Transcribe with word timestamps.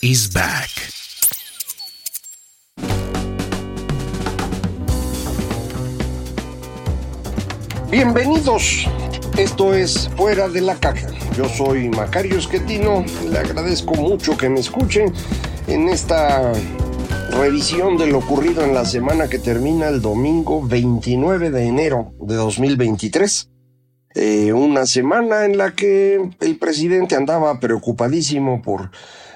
is 0.00 0.32
back. 0.32 0.70
Bienvenidos. 7.90 8.86
Esto 9.36 9.74
es 9.74 10.08
Fuera 10.16 10.48
de 10.48 10.60
la 10.60 10.76
Caja. 10.76 11.08
Yo 11.36 11.48
soy 11.48 11.88
Macario 11.88 12.38
Esquetino. 12.38 13.04
Le 13.28 13.38
agradezco 13.38 13.94
mucho 13.94 14.36
que 14.36 14.48
me 14.48 14.60
escuchen 14.60 15.12
en 15.66 15.88
esta 15.88 16.52
revisión 17.30 17.96
de 17.96 18.06
lo 18.08 18.18
ocurrido 18.18 18.64
en 18.64 18.74
la 18.74 18.84
semana 18.84 19.28
que 19.28 19.38
termina 19.38 19.88
el 19.88 20.00
domingo 20.00 20.66
29 20.66 21.50
de 21.50 21.64
enero 21.64 22.12
de 22.20 22.34
2023. 22.34 23.50
Eh, 24.14 24.52
una 24.52 24.86
semana 24.86 25.44
en 25.44 25.58
la 25.58 25.74
que 25.74 26.30
el 26.40 26.58
presidente 26.58 27.14
andaba 27.14 27.60
preocupadísimo 27.60 28.62
por 28.62 28.90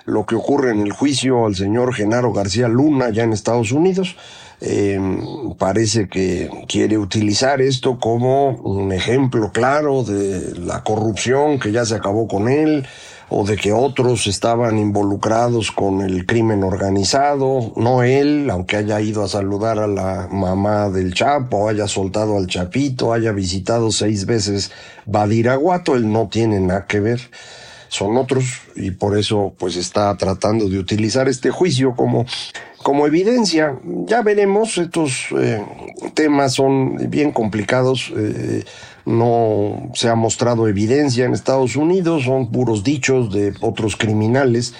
lo 0.04 0.26
que 0.26 0.34
ocurre 0.34 0.70
en 0.72 0.80
el 0.80 0.92
juicio 0.92 1.46
al 1.46 1.54
señor 1.54 1.94
Genaro 1.94 2.32
García 2.32 2.68
Luna 2.68 3.10
ya 3.10 3.24
en 3.24 3.32
Estados 3.32 3.72
Unidos. 3.72 4.16
Eh, 4.64 5.00
parece 5.58 6.08
que 6.08 6.48
quiere 6.68 6.96
utilizar 6.96 7.60
esto 7.60 7.98
como 7.98 8.50
un 8.50 8.92
ejemplo 8.92 9.50
claro 9.50 10.04
de 10.04 10.56
la 10.56 10.84
corrupción 10.84 11.58
que 11.58 11.72
ya 11.72 11.84
se 11.84 11.96
acabó 11.96 12.28
con 12.28 12.48
él 12.48 12.86
o 13.28 13.44
de 13.44 13.56
que 13.56 13.72
otros 13.72 14.28
estaban 14.28 14.78
involucrados 14.78 15.72
con 15.72 16.02
el 16.02 16.26
crimen 16.26 16.62
organizado, 16.62 17.72
no 17.76 18.04
él, 18.04 18.48
aunque 18.50 18.76
haya 18.76 19.00
ido 19.00 19.24
a 19.24 19.28
saludar 19.28 19.80
a 19.80 19.88
la 19.88 20.28
mamá 20.30 20.90
del 20.90 21.12
Chapo, 21.14 21.68
haya 21.68 21.88
soltado 21.88 22.36
al 22.36 22.46
Chapito, 22.46 23.12
haya 23.12 23.32
visitado 23.32 23.90
seis 23.90 24.26
veces 24.26 24.70
Badiraguato, 25.06 25.96
él 25.96 26.12
no 26.12 26.28
tiene 26.28 26.60
nada 26.60 26.86
que 26.86 27.00
ver 27.00 27.20
son 27.92 28.16
otros 28.16 28.62
y 28.74 28.90
por 28.90 29.18
eso 29.18 29.52
pues 29.58 29.76
está 29.76 30.16
tratando 30.16 30.66
de 30.66 30.78
utilizar 30.78 31.28
este 31.28 31.50
juicio 31.50 31.94
como 31.94 32.24
como 32.82 33.06
evidencia. 33.06 33.78
Ya 34.06 34.22
veremos, 34.22 34.78
estos 34.78 35.26
eh, 35.38 35.62
temas 36.14 36.54
son 36.54 37.10
bien 37.10 37.32
complicados. 37.32 38.10
Eh, 38.16 38.64
no 39.04 39.90
se 39.94 40.08
ha 40.08 40.14
mostrado 40.14 40.68
evidencia 40.68 41.26
en 41.26 41.34
Estados 41.34 41.76
Unidos, 41.76 42.24
son 42.24 42.50
puros 42.50 42.82
dichos 42.82 43.32
de 43.32 43.52
otros 43.60 43.96
criminales 43.96 44.74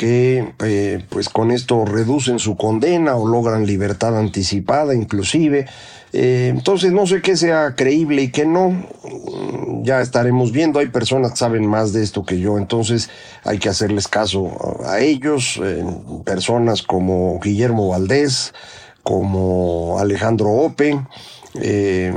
que 0.00 0.54
eh, 0.64 1.04
pues 1.10 1.28
con 1.28 1.50
esto 1.50 1.84
reducen 1.84 2.38
su 2.38 2.56
condena 2.56 3.16
o 3.16 3.28
logran 3.28 3.66
libertad 3.66 4.16
anticipada 4.16 4.94
inclusive. 4.94 5.66
Eh, 6.14 6.48
entonces 6.48 6.90
no 6.90 7.06
sé 7.06 7.20
qué 7.20 7.36
sea 7.36 7.74
creíble 7.76 8.22
y 8.22 8.30
qué 8.30 8.46
no. 8.46 8.70
Mm, 8.70 9.84
ya 9.84 10.00
estaremos 10.00 10.52
viendo. 10.52 10.78
Hay 10.78 10.86
personas 10.86 11.32
que 11.32 11.36
saben 11.36 11.66
más 11.66 11.92
de 11.92 12.02
esto 12.02 12.24
que 12.24 12.40
yo. 12.40 12.56
Entonces 12.56 13.10
hay 13.44 13.58
que 13.58 13.68
hacerles 13.68 14.08
caso 14.08 14.80
a 14.86 15.00
ellos. 15.00 15.60
Personas 16.24 16.82
como 16.82 17.38
Guillermo 17.38 17.88
Valdés, 17.88 18.54
como 19.02 19.98
Alejandro 19.98 20.48
Ope. 20.48 20.98
Eh, 21.60 22.10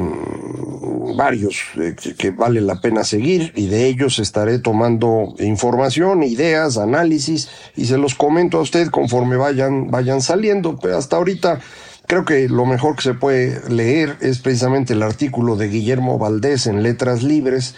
varios 1.16 1.58
que, 1.75 2.16
que, 2.16 2.31
vale 2.31 2.62
la 2.62 2.81
pena 2.81 3.03
seguir 3.03 3.53
y 3.56 3.68
de 3.68 3.88
ellos 3.88 4.19
estaré 4.19 4.59
tomando 4.59 5.35
información, 5.40 6.24
ideas, 6.24 6.78
análisis 6.78 7.50
y 7.75 7.85
se 7.85 7.97
los 7.97 8.16
comento 8.16 8.57
a 8.57 8.62
usted 8.62 8.90
conforme 8.90 9.38
vayan, 9.38 9.90
vayan 9.91 10.22
saliendo. 10.22 10.78
Pero 10.79 10.97
hasta 10.97 11.16
ahorita 11.16 11.59
Creo 12.06 12.25
que 12.25 12.50
lo 12.50 12.66
mejor 12.66 12.96
que 12.96 13.01
se 13.01 13.13
puede 13.13 13.69
leer 13.69 14.18
es 14.22 14.40
precisamente 14.40 14.94
el 14.94 15.03
artículo 15.03 15.56
de 15.56 15.69
Guillermo 15.69 16.19
Valdés 16.19 16.68
en 16.68 16.84
Letras 16.84 17.24
Libres, 17.24 17.75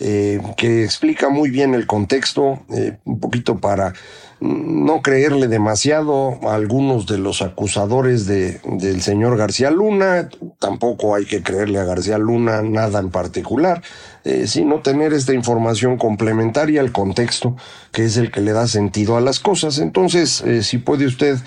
eh, 0.00 0.40
que 0.56 0.84
explica 0.84 1.28
muy 1.28 1.50
bien 1.50 1.74
el 1.74 1.86
contexto, 1.86 2.64
eh, 2.74 2.98
un 3.04 3.20
poquito 3.20 3.60
para 3.60 3.94
no 4.40 5.02
creerle 5.02 5.48
demasiado 5.48 6.38
a 6.48 6.54
algunos 6.54 7.06
de 7.06 7.18
los 7.18 7.42
acusadores 7.42 8.26
de, 8.26 8.60
del 8.64 9.02
señor 9.02 9.36
García 9.36 9.70
Luna, 9.70 10.28
tampoco 10.58 11.14
hay 11.14 11.24
que 11.24 11.42
creerle 11.42 11.78
a 11.78 11.84
García 11.84 12.18
Luna 12.18 12.62
nada 12.62 13.00
en 13.00 13.10
particular, 13.10 13.82
eh, 14.24 14.46
sino 14.46 14.80
tener 14.80 15.12
esta 15.12 15.32
información 15.32 15.96
complementaria 15.96 16.80
al 16.80 16.92
contexto, 16.92 17.56
que 17.92 18.04
es 18.04 18.16
el 18.16 18.30
que 18.30 18.40
le 18.40 18.52
da 18.52 18.68
sentido 18.68 19.16
a 19.16 19.20
las 19.20 19.40
cosas. 19.40 19.78
Entonces, 19.78 20.44
si 20.62 20.78
puede 20.78 21.06
usted 21.06 21.38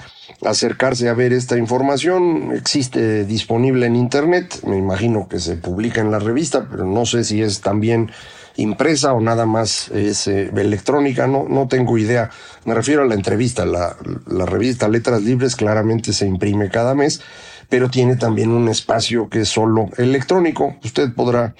acercarse 0.45 1.09
a 1.09 1.13
ver 1.13 1.33
esta 1.33 1.57
información. 1.57 2.51
Existe 2.53 3.25
disponible 3.25 3.85
en 3.85 3.95
Internet, 3.95 4.61
me 4.65 4.77
imagino 4.77 5.27
que 5.27 5.39
se 5.39 5.55
publica 5.55 6.01
en 6.01 6.11
la 6.11 6.19
revista, 6.19 6.67
pero 6.69 6.85
no 6.85 7.05
sé 7.05 7.23
si 7.23 7.41
es 7.41 7.61
también 7.61 8.11
impresa 8.55 9.13
o 9.13 9.21
nada 9.21 9.45
más 9.45 9.89
es 9.89 10.27
eh, 10.27 10.51
electrónica, 10.55 11.27
no, 11.27 11.45
no 11.47 11.67
tengo 11.67 11.97
idea. 11.97 12.29
Me 12.65 12.73
refiero 12.73 13.03
a 13.03 13.05
la 13.05 13.15
entrevista, 13.15 13.65
la, 13.65 13.95
la 14.27 14.45
revista 14.45 14.87
Letras 14.87 15.21
Libres 15.21 15.55
claramente 15.55 16.13
se 16.13 16.25
imprime 16.25 16.69
cada 16.69 16.95
mes, 16.95 17.21
pero 17.69 17.89
tiene 17.89 18.15
también 18.15 18.51
un 18.51 18.67
espacio 18.67 19.29
que 19.29 19.41
es 19.41 19.49
solo 19.49 19.89
electrónico. 19.97 20.75
Usted 20.83 21.13
podrá 21.13 21.55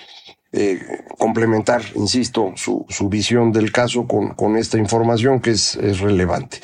eh, 0.52 0.80
complementar, 1.18 1.82
insisto, 1.96 2.52
su, 2.56 2.86
su 2.90 3.08
visión 3.08 3.52
del 3.52 3.72
caso 3.72 4.06
con, 4.08 4.34
con 4.36 4.58
esta 4.58 4.78
información 4.78 5.40
que 5.40 5.52
es, 5.52 5.76
es 5.76 6.00
relevante. 6.00 6.60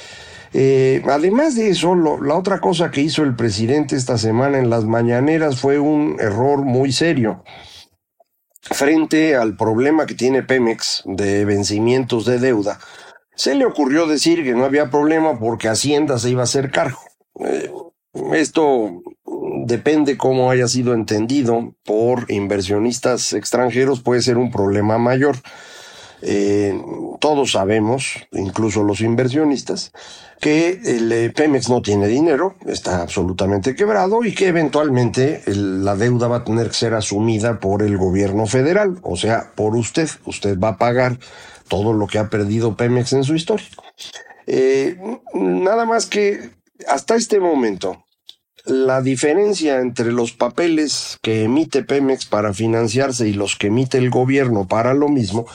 Eh, 0.53 1.03
además 1.09 1.55
de 1.55 1.69
eso, 1.69 1.95
la 1.95 2.35
otra 2.35 2.59
cosa 2.59 2.89
que 2.89 3.01
hizo 3.01 3.23
el 3.23 3.35
presidente 3.35 3.95
esta 3.95 4.17
semana 4.17 4.57
en 4.57 4.69
las 4.69 4.85
mañaneras 4.85 5.59
fue 5.59 5.77
un 5.79 6.17
error 6.19 6.59
muy 6.63 6.91
serio. 6.91 7.43
Frente 8.61 9.35
al 9.35 9.55
problema 9.55 10.05
que 10.05 10.15
tiene 10.15 10.43
Pemex 10.43 11.03
de 11.05 11.45
vencimientos 11.45 12.25
de 12.25 12.39
deuda, 12.39 12.79
se 13.35 13.55
le 13.55 13.65
ocurrió 13.65 14.07
decir 14.07 14.43
que 14.43 14.53
no 14.53 14.65
había 14.65 14.89
problema 14.89 15.39
porque 15.39 15.69
Hacienda 15.69 16.17
se 16.17 16.31
iba 16.31 16.41
a 16.41 16.45
hacer 16.45 16.71
cargo. 16.71 16.99
Eh, 17.39 17.71
esto 18.33 19.03
depende 19.65 20.17
cómo 20.17 20.49
haya 20.49 20.67
sido 20.67 20.93
entendido 20.93 21.75
por 21.83 22.31
inversionistas 22.31 23.33
extranjeros, 23.33 24.01
puede 24.01 24.21
ser 24.21 24.37
un 24.37 24.51
problema 24.51 24.97
mayor. 24.97 25.37
Eh, 26.21 26.81
todos 27.19 27.51
sabemos, 27.51 28.27
incluso 28.31 28.83
los 28.83 29.01
inversionistas, 29.01 29.91
que 30.39 30.79
el 30.85 31.11
eh, 31.11 31.29
Pemex 31.31 31.69
no 31.69 31.81
tiene 31.81 32.07
dinero, 32.07 32.55
está 32.65 33.01
absolutamente 33.01 33.75
quebrado 33.75 34.23
y 34.23 34.33
que 34.33 34.47
eventualmente 34.47 35.41
la 35.47 35.95
deuda 35.95 36.27
va 36.27 36.37
a 36.37 36.43
tener 36.43 36.67
que 36.67 36.75
ser 36.75 36.93
asumida 36.93 37.59
por 37.59 37.81
el 37.81 37.97
gobierno 37.97 38.45
federal, 38.45 38.99
o 39.01 39.17
sea, 39.17 39.51
por 39.55 39.75
usted. 39.75 40.09
Usted 40.25 40.59
va 40.59 40.69
a 40.69 40.77
pagar 40.77 41.17
todo 41.67 41.93
lo 41.93 42.07
que 42.07 42.19
ha 42.19 42.29
perdido 42.29 42.77
Pemex 42.77 43.13
en 43.13 43.23
su 43.23 43.35
historia. 43.35 43.67
Eh, 44.45 44.97
nada 45.33 45.85
más 45.85 46.05
que 46.05 46.51
hasta 46.87 47.15
este 47.15 47.39
momento, 47.39 48.05
la 48.65 49.01
diferencia 49.01 49.79
entre 49.79 50.11
los 50.11 50.33
papeles 50.33 51.17
que 51.21 51.43
emite 51.43 51.83
Pemex 51.83 52.25
para 52.25 52.53
financiarse 52.53 53.27
y 53.27 53.33
los 53.33 53.55
que 53.55 53.67
emite 53.67 53.97
el 53.97 54.09
gobierno 54.09 54.67
para 54.67 54.93
lo 54.93 55.09
mismo 55.09 55.45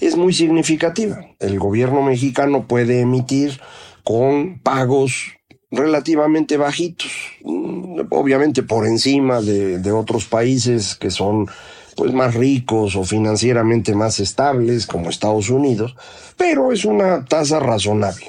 es 0.00 0.16
muy 0.16 0.32
significativa. 0.32 1.20
El 1.38 1.58
gobierno 1.58 2.02
mexicano 2.02 2.66
puede 2.66 3.00
emitir 3.00 3.60
con 4.04 4.60
pagos 4.60 5.32
relativamente 5.72 6.56
bajitos, 6.56 7.10
mm, 7.42 8.00
obviamente 8.10 8.62
por 8.62 8.86
encima 8.86 9.40
de, 9.40 9.92
otros 9.92 10.26
países 10.26 10.94
que 10.94 11.10
son 11.10 11.48
pues 11.96 12.12
más 12.12 12.34
ricos 12.34 12.96
o 12.96 13.04
financieramente 13.04 13.94
más 13.94 14.20
estables 14.20 14.86
como 14.86 15.10
Estados 15.10 15.50
Unidos, 15.50 15.94
pero 16.36 16.72
es 16.72 16.84
una 16.84 17.24
tasa 17.24 17.58
razonable. 17.58 18.26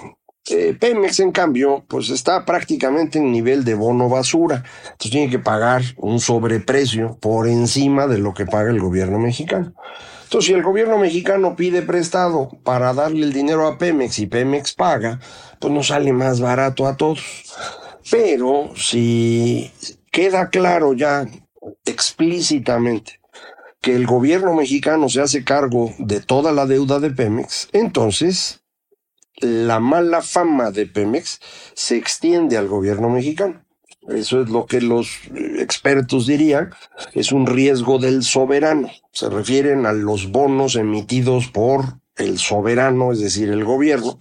Eh, 0.49 0.75
Pemex, 0.77 1.21
en 1.21 1.31
cambio, 1.31 1.85
pues 1.87 2.09
está 2.09 2.43
prácticamente 2.43 3.19
en 3.19 3.31
nivel 3.31 3.63
de 3.63 3.75
bono 3.75 4.09
basura. 4.09 4.63
Entonces 4.83 5.11
tiene 5.11 5.29
que 5.29 5.39
pagar 5.39 5.81
un 5.95 6.19
sobreprecio 6.19 7.17
por 7.21 7.47
encima 7.47 8.07
de 8.07 8.17
lo 8.17 8.33
que 8.33 8.45
paga 8.45 8.69
el 8.69 8.81
gobierno 8.81 9.19
mexicano. 9.19 9.73
Entonces, 10.33 10.47
si 10.47 10.53
el 10.53 10.63
gobierno 10.63 10.97
mexicano 10.97 11.55
pide 11.55 11.83
prestado 11.83 12.49
para 12.63 12.91
darle 12.93 13.23
el 13.23 13.33
dinero 13.33 13.67
a 13.67 13.77
Pemex 13.77 14.17
y 14.17 14.25
Pemex 14.25 14.73
paga, 14.73 15.19
pues 15.63 15.73
nos 15.73 15.87
sale 15.87 16.11
más 16.11 16.41
barato 16.41 16.87
a 16.87 16.97
todos. 16.97 17.23
Pero 18.11 18.71
si 18.75 19.71
queda 20.11 20.49
claro 20.49 20.91
ya 20.93 21.25
explícitamente 21.85 23.21
que 23.79 23.95
el 23.95 24.05
gobierno 24.05 24.53
mexicano 24.53 25.07
se 25.07 25.21
hace 25.21 25.45
cargo 25.45 25.93
de 25.99 26.19
toda 26.19 26.51
la 26.51 26.65
deuda 26.65 26.99
de 26.99 27.11
Pemex, 27.11 27.69
entonces 27.71 28.61
la 29.37 29.79
mala 29.79 30.21
fama 30.21 30.71
de 30.71 30.85
Pemex 30.85 31.39
se 31.73 31.95
extiende 31.95 32.57
al 32.57 32.67
gobierno 32.67 33.09
mexicano. 33.09 33.63
Eso 34.09 34.41
es 34.41 34.49
lo 34.49 34.65
que 34.65 34.81
los 34.81 35.21
expertos 35.59 36.27
dirían, 36.27 36.71
es 37.13 37.31
un 37.31 37.47
riesgo 37.47 37.99
del 37.99 38.23
soberano. 38.23 38.89
Se 39.13 39.29
refieren 39.29 39.85
a 39.85 39.93
los 39.93 40.29
bonos 40.29 40.75
emitidos 40.75 41.47
por 41.47 42.02
el 42.17 42.37
soberano, 42.37 43.11
es 43.11 43.19
decir, 43.19 43.49
el 43.49 43.63
gobierno, 43.63 44.19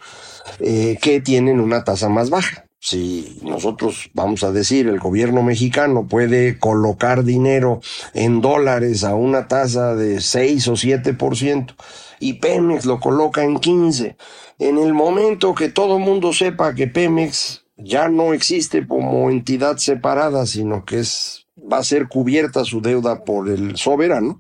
eh, 0.61 0.99
que 1.01 1.21
tienen 1.21 1.61
una 1.61 1.85
tasa 1.85 2.09
más 2.09 2.31
baja. 2.31 2.67
Si 2.85 3.39
nosotros 3.43 4.11
vamos 4.13 4.43
a 4.43 4.51
decir 4.51 4.89
el 4.89 4.99
gobierno 4.99 5.45
mexicano 5.45 6.09
puede 6.09 6.59
colocar 6.59 7.23
dinero 7.23 7.81
en 8.13 8.41
dólares 8.41 9.05
a 9.05 9.15
una 9.15 9.47
tasa 9.47 9.95
de 9.95 10.21
6 10.21 10.67
o 10.67 10.73
7% 10.73 11.77
y 12.19 12.35
Pemex 12.35 12.85
lo 12.85 12.99
coloca 12.99 13.45
en 13.45 13.61
15, 13.61 14.17
en 14.59 14.79
el 14.79 14.95
momento 14.95 15.55
que 15.55 15.69
todo 15.69 15.99
el 15.99 16.03
mundo 16.03 16.33
sepa 16.33 16.75
que 16.75 16.89
Pemex 16.89 17.65
ya 17.77 18.09
no 18.09 18.35
existe 18.35 18.85
como 18.87 19.31
entidad 19.31 19.77
separada, 19.77 20.45
sino 20.47 20.85
que 20.85 21.01
es 21.01 21.42
va 21.57 21.79
a 21.79 21.85
ser 21.85 22.09
cubierta 22.09 22.65
su 22.65 22.81
deuda 22.81 23.25
por 23.25 23.49
el 23.49 23.77
soberano, 23.77 24.39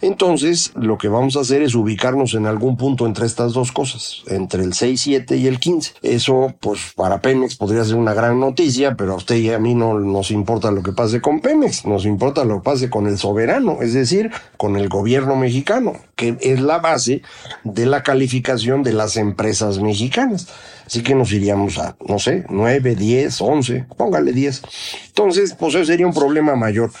entonces 0.00 0.72
lo 0.74 0.96
que 0.96 1.08
vamos 1.08 1.36
a 1.36 1.40
hacer 1.40 1.62
es 1.62 1.74
ubicarnos 1.74 2.34
en 2.34 2.46
algún 2.46 2.76
punto 2.76 3.06
entre 3.06 3.26
estas 3.26 3.52
dos 3.52 3.72
cosas, 3.72 4.22
entre 4.28 4.62
el 4.62 4.72
6, 4.72 5.00
7 5.00 5.36
y 5.36 5.46
el 5.46 5.58
15. 5.58 5.94
Eso, 6.02 6.54
pues 6.60 6.92
para 6.94 7.20
Pemex 7.20 7.56
podría 7.56 7.84
ser 7.84 7.96
una 7.96 8.14
gran 8.14 8.38
noticia, 8.38 8.96
pero 8.96 9.12
a 9.12 9.16
usted 9.16 9.36
y 9.36 9.50
a 9.50 9.58
mí 9.58 9.74
no 9.74 9.98
nos 9.98 10.30
importa 10.30 10.70
lo 10.70 10.82
que 10.82 10.92
pase 10.92 11.20
con 11.20 11.40
Pemex, 11.40 11.84
nos 11.84 12.04
importa 12.04 12.44
lo 12.44 12.56
que 12.56 12.64
pase 12.64 12.90
con 12.90 13.06
el 13.06 13.18
soberano, 13.18 13.78
es 13.80 13.94
decir, 13.94 14.30
con 14.56 14.76
el 14.76 14.88
gobierno 14.88 15.34
mexicano, 15.34 15.94
que 16.22 16.36
es 16.52 16.60
la 16.60 16.78
base 16.78 17.22
de 17.64 17.84
la 17.84 18.04
calificación 18.04 18.84
de 18.84 18.92
las 18.92 19.16
empresas 19.16 19.80
mexicanas. 19.80 20.46
Así 20.86 21.02
que 21.02 21.16
nos 21.16 21.32
iríamos 21.32 21.78
a, 21.78 21.96
no 22.06 22.20
sé, 22.20 22.44
9, 22.48 22.94
10, 22.94 23.40
11, 23.40 23.86
póngale 23.96 24.32
10. 24.32 24.62
Entonces, 25.08 25.54
pues 25.58 25.74
eso 25.74 25.84
sería 25.84 26.06
un 26.06 26.14
problema 26.14 26.54
mayor. 26.54 26.92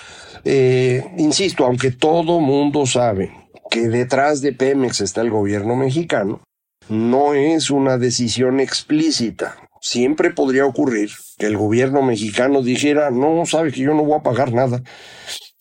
Eh, 0.44 1.04
insisto, 1.18 1.64
aunque 1.64 1.92
todo 1.92 2.40
mundo 2.40 2.84
sabe 2.84 3.32
que 3.70 3.88
detrás 3.88 4.40
de 4.40 4.52
Pemex 4.52 5.00
está 5.00 5.20
el 5.20 5.30
gobierno 5.30 5.76
mexicano, 5.76 6.40
no 6.88 7.34
es 7.34 7.70
una 7.70 7.98
decisión 7.98 8.58
explícita. 8.58 9.56
Siempre 9.80 10.30
podría 10.30 10.66
ocurrir 10.66 11.10
que 11.38 11.46
el 11.46 11.56
gobierno 11.56 12.02
mexicano 12.02 12.60
dijera, 12.60 13.12
no, 13.12 13.46
sabe 13.46 13.70
que 13.70 13.82
yo 13.82 13.94
no 13.94 14.04
voy 14.04 14.18
a 14.18 14.22
pagar 14.22 14.52
nada. 14.52 14.82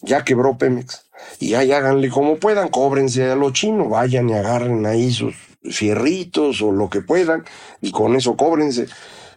Ya 0.02 0.24
quebró 0.24 0.58
Pemex. 0.58 1.06
Y 1.40 1.54
ahí 1.54 1.72
háganle 1.72 2.10
como 2.10 2.38
puedan, 2.38 2.70
cóbrense 2.70 3.30
a 3.30 3.36
lo 3.36 3.52
chino, 3.52 3.90
vayan 3.90 4.30
y 4.30 4.34
agarren 4.34 4.86
ahí 4.86 5.12
sus 5.12 5.36
fierritos 5.64 6.62
o 6.62 6.72
lo 6.72 6.90
que 6.90 7.02
puedan 7.02 7.44
y 7.82 7.92
con 7.92 8.16
eso 8.16 8.36
cóbrense. 8.36 8.88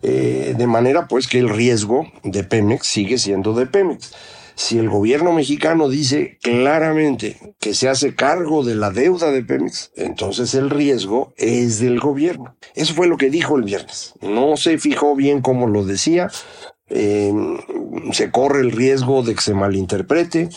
Eh, 0.03 0.55
de 0.57 0.67
manera 0.67 1.09
pues 1.09 1.27
que 1.27 1.39
el 1.39 1.49
riesgo 1.49 2.07
de 2.23 2.45
Pemex 2.45 2.87
sigue 2.87 3.17
siendo 3.17 3.55
de 3.55 3.67
Pemex. 3.67 4.13
Si 4.57 4.79
el 4.79 4.89
gobierno 4.89 5.33
mexicano 5.33 5.89
dice 5.89 6.39
claramente 6.43 7.57
que 7.59 7.75
se 7.75 7.89
hace 7.89 8.15
cargo 8.15 8.63
de 8.63 8.77
la 8.77 8.91
deuda 8.91 9.33
de 9.33 9.43
Pemex, 9.43 9.91
entonces 9.97 10.55
el 10.55 10.71
riesgo 10.71 11.33
es 11.37 11.81
del 11.81 11.99
gobierno. 11.99 12.57
Eso 12.75 12.95
fue 12.95 13.09
lo 13.09 13.17
que 13.17 13.31
dijo 13.31 13.57
el 13.57 13.65
viernes. 13.65 14.15
No 14.21 14.57
se 14.57 14.79
fijó 14.79 15.17
bien 15.17 15.41
cómo 15.41 15.67
lo 15.67 15.85
decía. 15.85 16.31
Eh, 16.89 17.33
se 18.13 18.31
corre 18.31 18.61
el 18.61 18.73
riesgo 18.73 19.23
de 19.23 19.35
que 19.35 19.41
se 19.41 19.55
malinterprete. 19.55 20.49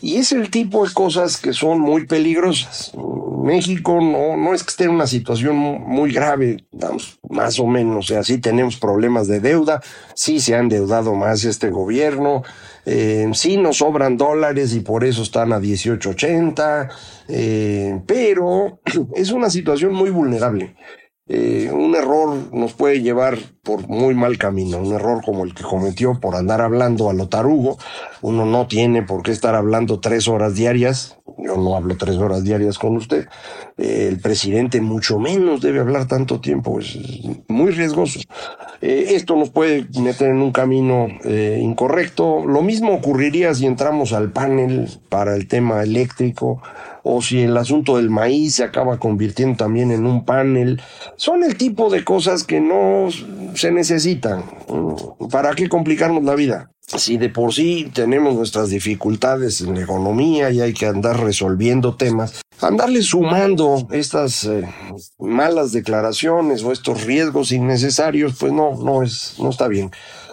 Y 0.00 0.16
es 0.16 0.32
el 0.32 0.50
tipo 0.50 0.86
de 0.86 0.94
cosas 0.94 1.36
que 1.36 1.52
son 1.52 1.80
muy 1.80 2.06
peligrosas. 2.06 2.92
México 3.42 4.00
no, 4.00 4.36
no 4.36 4.54
es 4.54 4.62
que 4.62 4.70
esté 4.70 4.84
en 4.84 4.90
una 4.90 5.06
situación 5.06 5.56
muy 5.56 6.12
grave, 6.12 6.64
más 7.28 7.58
o 7.58 7.66
menos, 7.66 7.96
o 7.96 8.02
sea, 8.08 8.22
sí 8.22 8.38
tenemos 8.38 8.76
problemas 8.76 9.26
de 9.28 9.40
deuda, 9.40 9.82
sí 10.14 10.40
se 10.40 10.54
ha 10.54 10.58
endeudado 10.58 11.14
más 11.14 11.44
este 11.44 11.70
gobierno, 11.70 12.42
eh, 12.84 13.28
sí 13.32 13.56
nos 13.56 13.78
sobran 13.78 14.16
dólares 14.16 14.74
y 14.74 14.80
por 14.80 15.04
eso 15.04 15.22
están 15.22 15.52
a 15.52 15.58
18.80, 15.58 16.88
eh, 17.28 18.00
pero 18.06 18.80
es 19.14 19.32
una 19.32 19.50
situación 19.50 19.94
muy 19.94 20.10
vulnerable. 20.10 20.76
Eh, 21.32 21.70
un 21.72 21.94
error 21.94 22.52
nos 22.52 22.72
puede 22.72 23.02
llevar 23.02 23.38
por 23.62 23.86
muy 23.86 24.16
mal 24.16 24.36
camino, 24.36 24.78
un 24.78 24.92
error 24.92 25.22
como 25.24 25.44
el 25.44 25.54
que 25.54 25.62
cometió 25.62 26.18
por 26.18 26.34
andar 26.34 26.60
hablando 26.60 27.08
a 27.08 27.12
lo 27.12 27.28
tarugo. 27.28 27.78
Uno 28.22 28.44
no 28.44 28.66
tiene 28.66 29.02
por 29.02 29.22
qué 29.22 29.32
estar 29.32 29.54
hablando 29.54 30.00
tres 30.00 30.28
horas 30.28 30.54
diarias. 30.54 31.16
Yo 31.38 31.56
no 31.56 31.76
hablo 31.76 31.96
tres 31.96 32.16
horas 32.16 32.44
diarias 32.44 32.78
con 32.78 32.96
usted. 32.96 33.28
Eh, 33.78 34.08
el 34.08 34.20
presidente 34.20 34.80
mucho 34.80 35.18
menos 35.18 35.60
debe 35.60 35.80
hablar 35.80 36.06
tanto 36.06 36.40
tiempo. 36.40 36.80
Es 36.80 36.98
muy 37.48 37.70
riesgoso. 37.70 38.20
Eh, 38.82 39.08
esto 39.10 39.36
nos 39.36 39.50
puede 39.50 39.86
meter 40.00 40.30
en 40.30 40.42
un 40.42 40.52
camino 40.52 41.08
incorrecto. 41.24 42.44
Lo 42.44 42.62
mismo 42.62 42.92
ocurriría 42.92 43.54
si 43.54 43.66
entramos 43.66 44.12
al 44.12 44.32
panel 44.32 44.88
para 45.08 45.34
el 45.34 45.48
tema 45.48 45.82
eléctrico 45.82 46.62
o 47.02 47.22
si 47.22 47.40
el 47.40 47.56
asunto 47.56 47.96
del 47.96 48.10
maíz 48.10 48.56
se 48.56 48.64
acaba 48.64 48.98
convirtiendo 48.98 49.56
también 49.56 49.90
en 49.90 50.06
un 50.06 50.24
panel. 50.24 50.80
Son 51.16 51.42
el 51.42 51.56
tipo 51.56 51.90
de 51.90 52.04
cosas 52.04 52.44
que 52.44 52.60
no 52.60 53.08
se 53.54 53.72
necesitan. 53.72 54.44
¿Para 55.30 55.54
qué 55.54 55.68
complicarnos 55.68 56.24
la 56.24 56.34
vida? 56.34 56.70
Si 56.96 57.18
de 57.18 57.28
por 57.28 57.54
sí 57.54 57.90
tenemos 57.94 58.34
nuestras 58.34 58.70
dificultades 58.70 59.60
en 59.60 59.74
la 59.74 59.82
economía 59.82 60.50
y 60.50 60.60
hay 60.60 60.72
que 60.72 60.86
andar 60.86 61.20
resolviendo 61.20 61.94
temas, 61.94 62.40
andarle 62.60 63.02
sumando 63.02 63.86
estas 63.92 64.44
eh, 64.44 64.68
malas 65.18 65.70
declaraciones 65.72 66.64
o 66.64 66.72
estos 66.72 67.04
riesgos 67.04 67.52
innecesarios, 67.52 68.36
pues 68.38 68.52
no, 68.52 68.74
no 68.74 69.04
es, 69.04 69.36
no 69.38 69.50
está 69.50 69.68
bien. 69.68 69.92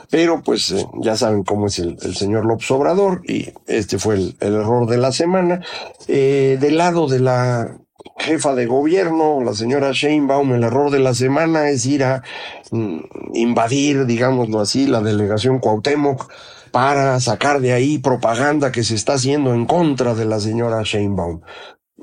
Pero 0.09 0.41
pues 0.41 0.71
eh, 0.71 0.85
ya 1.01 1.15
saben 1.15 1.43
cómo 1.43 1.67
es 1.67 1.79
el, 1.79 1.99
señor 2.15 2.45
López 2.45 2.71
Obrador 2.71 3.21
y 3.27 3.53
este 3.67 3.99
fue 3.99 4.15
el, 4.15 4.35
error 4.39 4.87
de 4.87 4.97
la 4.97 5.11
semana. 5.11 5.61
Eh, 6.07 6.57
del 6.59 6.77
lado 6.77 7.07
de 7.07 7.19
la 7.19 7.77
jefa 8.17 8.55
de 8.55 8.65
gobierno, 8.65 9.43
la 9.43 9.53
señora 9.53 9.91
Sheinbaum, 9.91 10.53
el 10.53 10.63
error 10.63 10.91
de 10.91 10.99
la 10.99 11.13
semana 11.13 11.69
es 11.69 11.85
ir 11.85 12.03
a 12.03 12.23
mm, 12.71 12.99
invadir, 13.33 14.05
digámoslo 14.05 14.59
así, 14.59 14.87
la 14.87 15.01
delegación 15.01 15.59
Cuauhtémoc 15.59 16.31
para 16.71 17.19
sacar 17.19 17.61
de 17.61 17.73
ahí 17.73 17.97
propaganda 17.97 18.71
que 18.71 18.83
se 18.83 18.95
está 18.95 19.13
haciendo 19.13 19.53
en 19.53 19.65
contra 19.65 20.13
de 20.13 20.25
la 20.25 20.39
señora 20.39 20.83
Sheinbaum. 20.83 21.41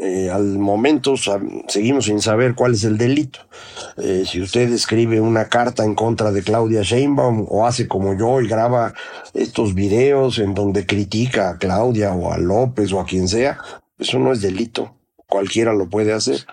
Eh, 0.01 0.29
al 0.29 0.59
momento 0.59 1.15
seguimos 1.69 2.07
sin 2.07 2.21
saber 2.21 2.57
cuál 2.57 2.75
es 2.75 2.83
el 2.83 2.99
delito. 2.99 3.39
Eh, 3.97 4.25
si 4.27 4.41
usted 4.41 4.73
escribe 4.73 5.21
una 5.21 5.49
carta 5.49 5.85
en 5.85 5.95
contra 5.95 6.33
de 6.33 6.43
Claudia 6.43 6.83
Sheinbaum 6.83 7.47
o 7.49 7.65
hace 7.65 7.87
como 7.87 8.15
yo 8.15 8.41
y 8.41 8.49
graba 8.49 8.93
estos 9.35 9.75
videos 9.75 10.41
en 10.41 10.53
donde 10.55 10.85
critica 10.85 11.51
a 11.51 11.59
Claudia 11.59 12.13
o 12.13 12.33
a 12.33 12.39
López 12.39 12.93
o 12.93 12.99
a 12.99 13.07
quien 13.07 13.29
sea, 13.29 13.59
eso 13.97 14.19
no 14.19 14.33
es 14.33 14.41
delito. 14.41 14.97
Cualquiera 15.27 15.73
lo 15.73 15.89
puede 15.89 16.13
hacer. 16.13 16.47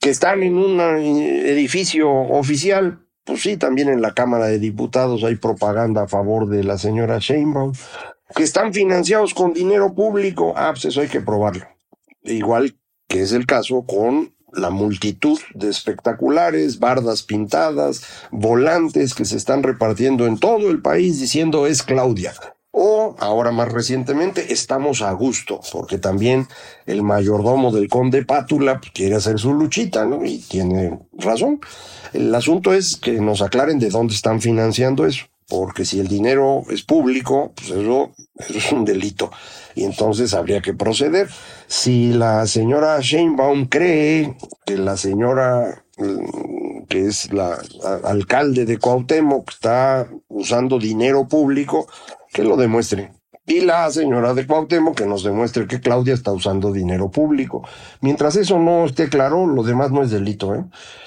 Que 0.00 0.10
están 0.10 0.42
en 0.42 0.56
un 0.56 0.80
edificio 0.80 2.10
oficial, 2.10 3.00
pues 3.24 3.42
sí, 3.42 3.56
también 3.56 3.88
en 3.88 4.00
la 4.00 4.14
Cámara 4.14 4.46
de 4.46 4.58
Diputados 4.58 5.24
hay 5.24 5.36
propaganda 5.36 6.04
a 6.04 6.08
favor 6.08 6.48
de 6.48 6.64
la 6.64 6.78
señora 6.78 7.18
Sheinbaum. 7.18 7.72
Que 8.34 8.42
están 8.42 8.72
financiados 8.72 9.34
con 9.34 9.52
dinero 9.52 9.94
público, 9.94 10.54
ah, 10.56 10.70
pues 10.72 10.86
eso 10.86 11.00
hay 11.00 11.08
que 11.08 11.20
probarlo. 11.20 11.66
Igual 12.22 12.76
que 13.08 13.22
es 13.22 13.32
el 13.32 13.46
caso 13.46 13.84
con 13.86 14.34
la 14.52 14.70
multitud 14.70 15.38
de 15.54 15.68
espectaculares, 15.68 16.78
bardas 16.78 17.22
pintadas, 17.22 18.02
volantes 18.30 19.14
que 19.14 19.24
se 19.24 19.36
están 19.36 19.62
repartiendo 19.62 20.26
en 20.26 20.38
todo 20.38 20.70
el 20.70 20.80
país 20.80 21.20
diciendo 21.20 21.66
es 21.66 21.82
Claudia. 21.82 22.34
O 22.80 23.16
ahora 23.18 23.50
más 23.50 23.72
recientemente 23.72 24.52
estamos 24.52 25.02
a 25.02 25.10
gusto, 25.10 25.60
porque 25.72 25.98
también 25.98 26.46
el 26.86 27.02
mayordomo 27.02 27.72
del 27.72 27.88
conde 27.88 28.24
Pátula 28.24 28.80
quiere 28.94 29.16
hacer 29.16 29.40
su 29.40 29.52
luchita, 29.52 30.04
¿no? 30.04 30.24
Y 30.24 30.38
tiene 30.38 30.96
razón. 31.14 31.58
El 32.12 32.32
asunto 32.32 32.72
es 32.72 32.96
que 32.96 33.20
nos 33.20 33.42
aclaren 33.42 33.80
de 33.80 33.90
dónde 33.90 34.14
están 34.14 34.40
financiando 34.40 35.06
eso, 35.06 35.26
porque 35.48 35.84
si 35.84 35.98
el 35.98 36.06
dinero 36.06 36.62
es 36.70 36.84
público, 36.84 37.52
pues 37.56 37.70
eso, 37.70 38.12
eso 38.38 38.58
es 38.58 38.70
un 38.70 38.84
delito 38.84 39.32
y 39.74 39.82
entonces 39.82 40.32
habría 40.32 40.60
que 40.60 40.72
proceder. 40.72 41.28
Si 41.66 42.12
la 42.12 42.46
señora 42.46 43.00
Sheinbaum 43.00 43.66
cree 43.66 44.36
que 44.64 44.76
la 44.76 44.96
señora 44.96 45.84
que 46.88 47.06
es 47.06 47.32
la 47.32 47.58
alcalde 48.04 48.64
de 48.64 48.78
Cuauhtémoc 48.78 49.50
está 49.50 50.08
usando 50.28 50.78
dinero 50.78 51.26
público, 51.28 51.86
que 52.32 52.44
lo 52.44 52.56
demuestre. 52.56 53.12
Y 53.46 53.62
la 53.62 53.90
señora 53.90 54.34
de 54.34 54.46
Cuauhtémoc 54.46 54.96
que 54.96 55.06
nos 55.06 55.24
demuestre 55.24 55.66
que 55.66 55.80
Claudia 55.80 56.14
está 56.14 56.32
usando 56.32 56.70
dinero 56.70 57.10
público. 57.10 57.66
Mientras 58.02 58.36
eso 58.36 58.58
no 58.58 58.84
esté 58.84 59.08
claro, 59.08 59.46
lo 59.46 59.62
demás 59.62 59.90
no 59.90 60.02
es 60.02 60.10
delito, 60.10 60.54
¿eh? 60.54 60.64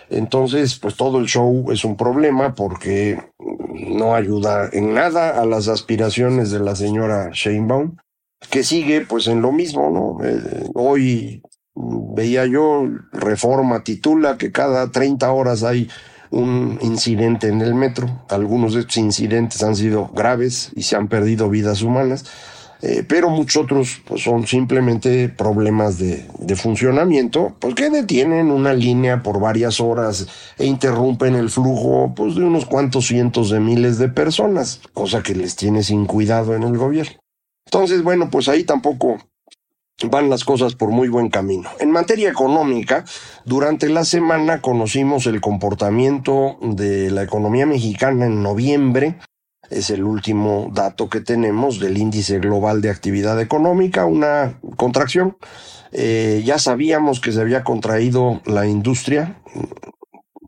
Entonces, 0.10 0.78
pues 0.80 0.96
todo 0.96 1.20
el 1.20 1.28
show 1.28 1.72
es 1.72 1.86
un 1.86 1.96
problema 1.96 2.56
porque 2.56 3.20
no 3.40 4.16
ayuda 4.16 4.70
en 4.74 4.94
nada 4.94 5.40
a 5.40 5.46
las 5.46 5.68
aspiraciones 5.68 6.52
de 6.52 6.60
la 6.60 6.76
señora 6.76 7.30
Sheinbaum 7.32 7.96
que 8.50 8.64
sigue 8.64 9.02
pues 9.02 9.28
en 9.28 9.42
lo 9.42 9.52
mismo, 9.52 9.90
¿no? 9.92 10.26
Eh, 10.26 10.70
hoy 10.74 11.44
veía 11.76 12.46
yo, 12.46 12.88
Reforma 13.12 13.84
titula 13.84 14.38
que 14.38 14.52
cada 14.52 14.92
30 14.92 15.32
horas 15.32 15.64
hay 15.64 15.90
un 16.30 16.80
incidente 16.82 17.48
en 17.48 17.62
el 17.62 17.76
metro. 17.76 18.24
Algunos 18.30 18.74
de 18.74 18.82
estos 18.82 18.98
incidentes 18.98 19.62
han 19.64 19.76
sido 19.76 20.10
graves 20.14 20.72
y 20.76 20.84
se 20.84 20.96
han 20.96 21.08
perdido 21.08 21.50
vidas 21.50 21.82
humanas. 21.82 22.26
Eh, 22.84 23.06
pero 23.08 23.30
muchos 23.30 23.64
otros 23.64 24.02
pues, 24.08 24.24
son 24.24 24.48
simplemente 24.48 25.30
problemas 25.30 26.00
de, 26.00 26.26
funcionamiento, 26.56 27.56
pues 27.60 27.76
que 27.76 27.92
detienen 27.92 28.50
una 28.50 28.74
línea 28.74 29.22
por 29.22 29.40
varias 29.40 29.80
horas 29.80 30.28
e 30.58 30.66
interrumpen 30.66 31.36
el 31.36 31.52
flujo 31.52 32.14
pues, 32.16 32.34
de 32.36 32.44
unos 32.44 32.66
cuantos 32.66 33.06
cientos 33.06 33.52
de 33.52 33.60
miles 33.60 34.00
de 34.00 34.10
personas, 34.10 34.82
cosa 34.94 35.22
que 35.22 35.36
les 35.36 35.56
tiene 35.56 35.84
sin 35.84 36.06
cuidado 36.06 36.56
en 36.56 36.64
el 36.64 36.76
gobierno. 36.76 37.20
Entonces, 37.68 38.02
bueno, 38.04 38.30
pues 38.32 38.50
ahí 38.50 38.64
tampoco 38.64 39.20
van 40.10 40.30
las 40.30 40.44
cosas 40.44 40.76
por 40.76 40.90
muy 40.90 41.08
buen 41.10 41.30
camino. 41.30 41.70
En 41.80 41.92
materia 41.92 42.30
económica, 42.30 43.06
durante 43.46 43.90
la 43.90 44.06
semana 44.06 44.62
conocimos 44.62 45.26
el 45.28 45.42
comportamiento 45.42 46.58
de 46.62 47.12
la 47.12 47.24
economía 47.24 47.66
mexicana 47.66 48.26
en 48.26 48.42
noviembre, 48.44 49.18
es 49.72 49.90
el 49.90 50.04
último 50.04 50.70
dato 50.74 51.10
que 51.10 51.22
tenemos 51.22 51.80
del 51.80 51.98
índice 51.98 52.40
global 52.40 52.82
de 52.82 52.90
actividad 52.90 53.40
económica, 53.40 54.06
una 54.06 54.60
contracción. 54.76 55.38
Eh, 55.94 56.44
ya 56.46 56.60
sabíamos 56.60 57.22
que 57.22 57.32
se 57.32 57.42
había 57.42 57.64
contraído 57.64 58.42
la 58.46 58.68
industria, 58.68 59.42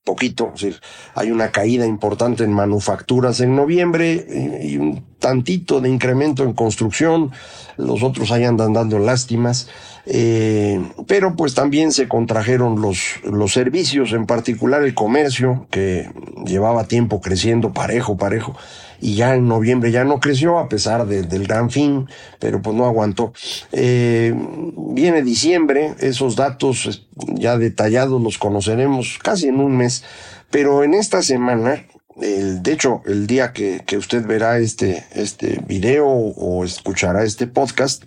poquito, 0.04 0.52
es 0.56 0.62
decir, 0.62 0.82
hay 1.16 1.32
una 1.32 1.52
caída 1.52 1.86
importante 1.86 2.44
en 2.44 2.52
manufacturas 2.52 3.40
en 3.40 3.56
noviembre 3.56 4.60
y 4.62 4.78
un 4.78 5.04
tantito 5.20 5.80
de 5.80 5.90
incremento 5.90 6.44
en 6.44 6.54
construcción, 6.54 7.32
los 7.78 8.04
otros 8.04 8.32
ahí 8.32 8.44
andan 8.44 8.74
dando 8.74 9.00
lástimas, 9.00 9.70
eh, 10.06 10.82
pero 11.08 11.36
pues 11.36 11.54
también 11.54 11.92
se 11.92 12.08
contrajeron 12.08 12.82
los, 12.82 13.22
los 13.24 13.54
servicios, 13.54 14.12
en 14.12 14.26
particular 14.26 14.84
el 14.84 14.94
comercio, 14.94 15.68
que 15.70 16.10
llevaba 16.46 16.86
tiempo 16.86 17.22
creciendo 17.22 17.72
parejo, 17.72 18.18
parejo, 18.18 18.56
y 19.00 19.16
ya 19.16 19.36
en 19.36 19.48
noviembre 19.48 19.92
ya 19.92 20.04
no 20.04 20.20
creció 20.20 20.60
a 20.60 20.70
pesar 20.70 21.06
del 21.06 21.48
gran 21.48 21.70
fin, 21.70 22.08
pero 22.40 22.62
pues 22.62 22.76
no 22.76 22.86
aguantó. 22.86 23.34
Eh, 23.72 24.34
viene 24.94 25.24
diciembre, 25.24 25.94
esos 26.00 26.36
datos 26.36 27.06
ya 27.16 27.58
detallados 27.58 28.22
los 28.22 28.38
conoceremos 28.38 29.20
casi 29.22 29.48
en 29.48 29.60
un 29.60 29.76
mes, 29.76 30.04
pero 30.50 30.84
en 30.84 30.94
esta 30.94 31.22
semana, 31.22 31.86
el, 32.22 32.62
de 32.62 32.74
hecho, 32.74 33.02
el 33.06 33.28
día 33.28 33.54
que, 33.54 33.82
que 33.86 33.98
usted 33.98 34.26
verá 34.26 34.60
este, 34.60 35.04
este 35.14 35.62
video 35.68 36.08
o 36.08 36.64
escuchará 36.64 37.24
este 37.24 37.48
podcast, 37.48 38.04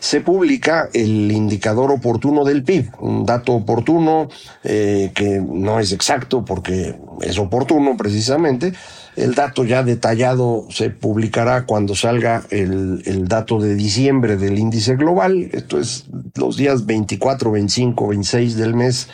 se 0.00 0.20
publica 0.20 0.88
el 0.92 1.30
indicador 1.32 1.90
oportuno 1.90 2.44
del 2.44 2.62
PIB, 2.62 2.90
un 3.00 3.26
dato 3.26 3.52
oportuno 3.52 4.28
eh, 4.62 5.10
que 5.14 5.40
no 5.40 5.80
es 5.80 5.92
exacto 5.92 6.44
porque 6.44 6.94
es 7.20 7.38
oportuno 7.38 7.96
precisamente, 7.96 8.72
el 9.16 9.34
dato 9.34 9.64
ya 9.64 9.82
detallado 9.82 10.66
se 10.70 10.90
publicará 10.90 11.66
cuando 11.66 11.96
salga 11.96 12.44
el, 12.50 13.02
el, 13.06 13.26
dato 13.26 13.58
de 13.58 13.74
diciembre 13.74 14.36
del 14.36 14.56
índice 14.56 14.94
global. 14.94 15.50
Esto 15.52 15.80
es 15.80 16.04
los 16.36 16.56
días 16.56 16.86
24, 16.86 17.50
25, 17.50 18.06
26 18.06 18.56
del 18.56 18.74
mes 18.74 19.08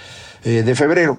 eh, 0.44 0.62
de 0.62 0.74
febrero. 0.74 1.18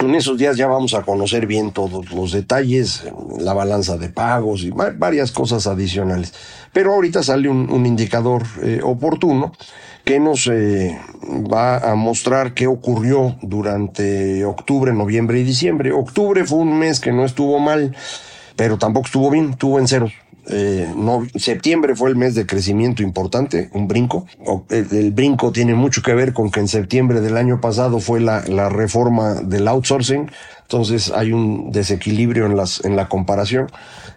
En 0.00 0.14
esos 0.14 0.38
días 0.38 0.56
ya 0.56 0.68
vamos 0.68 0.94
a 0.94 1.02
conocer 1.02 1.46
bien 1.46 1.72
todos 1.72 2.12
los 2.12 2.30
detalles, 2.30 3.02
la 3.38 3.52
balanza 3.52 3.96
de 3.96 4.08
pagos 4.08 4.62
y 4.62 4.70
varias 4.70 5.32
cosas 5.32 5.66
adicionales. 5.66 6.32
Pero 6.72 6.94
ahorita 6.94 7.22
sale 7.22 7.48
un, 7.48 7.84
indicador 7.84 8.44
eh, 8.62 8.80
oportuno 8.82 9.52
que 10.04 10.20
nos 10.20 10.46
eh, 10.46 10.96
va 11.52 11.78
a 11.78 11.96
mostrar 11.96 12.54
qué 12.54 12.68
ocurrió 12.68 13.36
durante 13.42 14.44
octubre, 14.44 14.92
noviembre 14.92 15.40
y 15.40 15.44
diciembre. 15.44 15.92
Octubre 15.92 16.44
fue 16.44 16.58
un 16.58 16.78
mes 16.78 17.00
que 17.00 17.12
no 17.12 17.24
estuvo 17.24 17.58
mal, 17.58 17.96
pero 18.54 18.78
tampoco 18.78 19.06
estuvo 19.06 19.30
bien, 19.30 19.50
estuvo 19.50 19.80
en 19.80 19.88
cero. 19.88 20.08
Eh, 20.50 20.90
no, 20.96 21.26
septiembre 21.34 21.94
fue 21.94 22.08
el 22.08 22.16
mes 22.16 22.34
de 22.34 22.46
crecimiento 22.46 23.02
importante, 23.02 23.68
un 23.74 23.86
brinco. 23.86 24.26
El, 24.70 25.12
brinco 25.12 25.52
tiene 25.52 25.74
mucho 25.74 26.00
que 26.02 26.14
ver 26.14 26.32
con 26.32 26.50
que 26.50 26.60
en 26.60 26.68
septiembre 26.68 27.20
del 27.20 27.36
año 27.36 27.60
pasado 27.60 28.00
fue 28.00 28.20
la, 28.20 28.42
la 28.46 28.70
reforma 28.70 29.34
del 29.34 29.68
outsourcing, 29.68 30.30
entonces 30.62 31.12
hay 31.14 31.32
un 31.32 31.70
desequilibrio 31.70 32.46
en, 32.46 32.56
las, 32.56 32.84
en 32.84 32.96
la 32.96 33.08
comparación. 33.08 33.66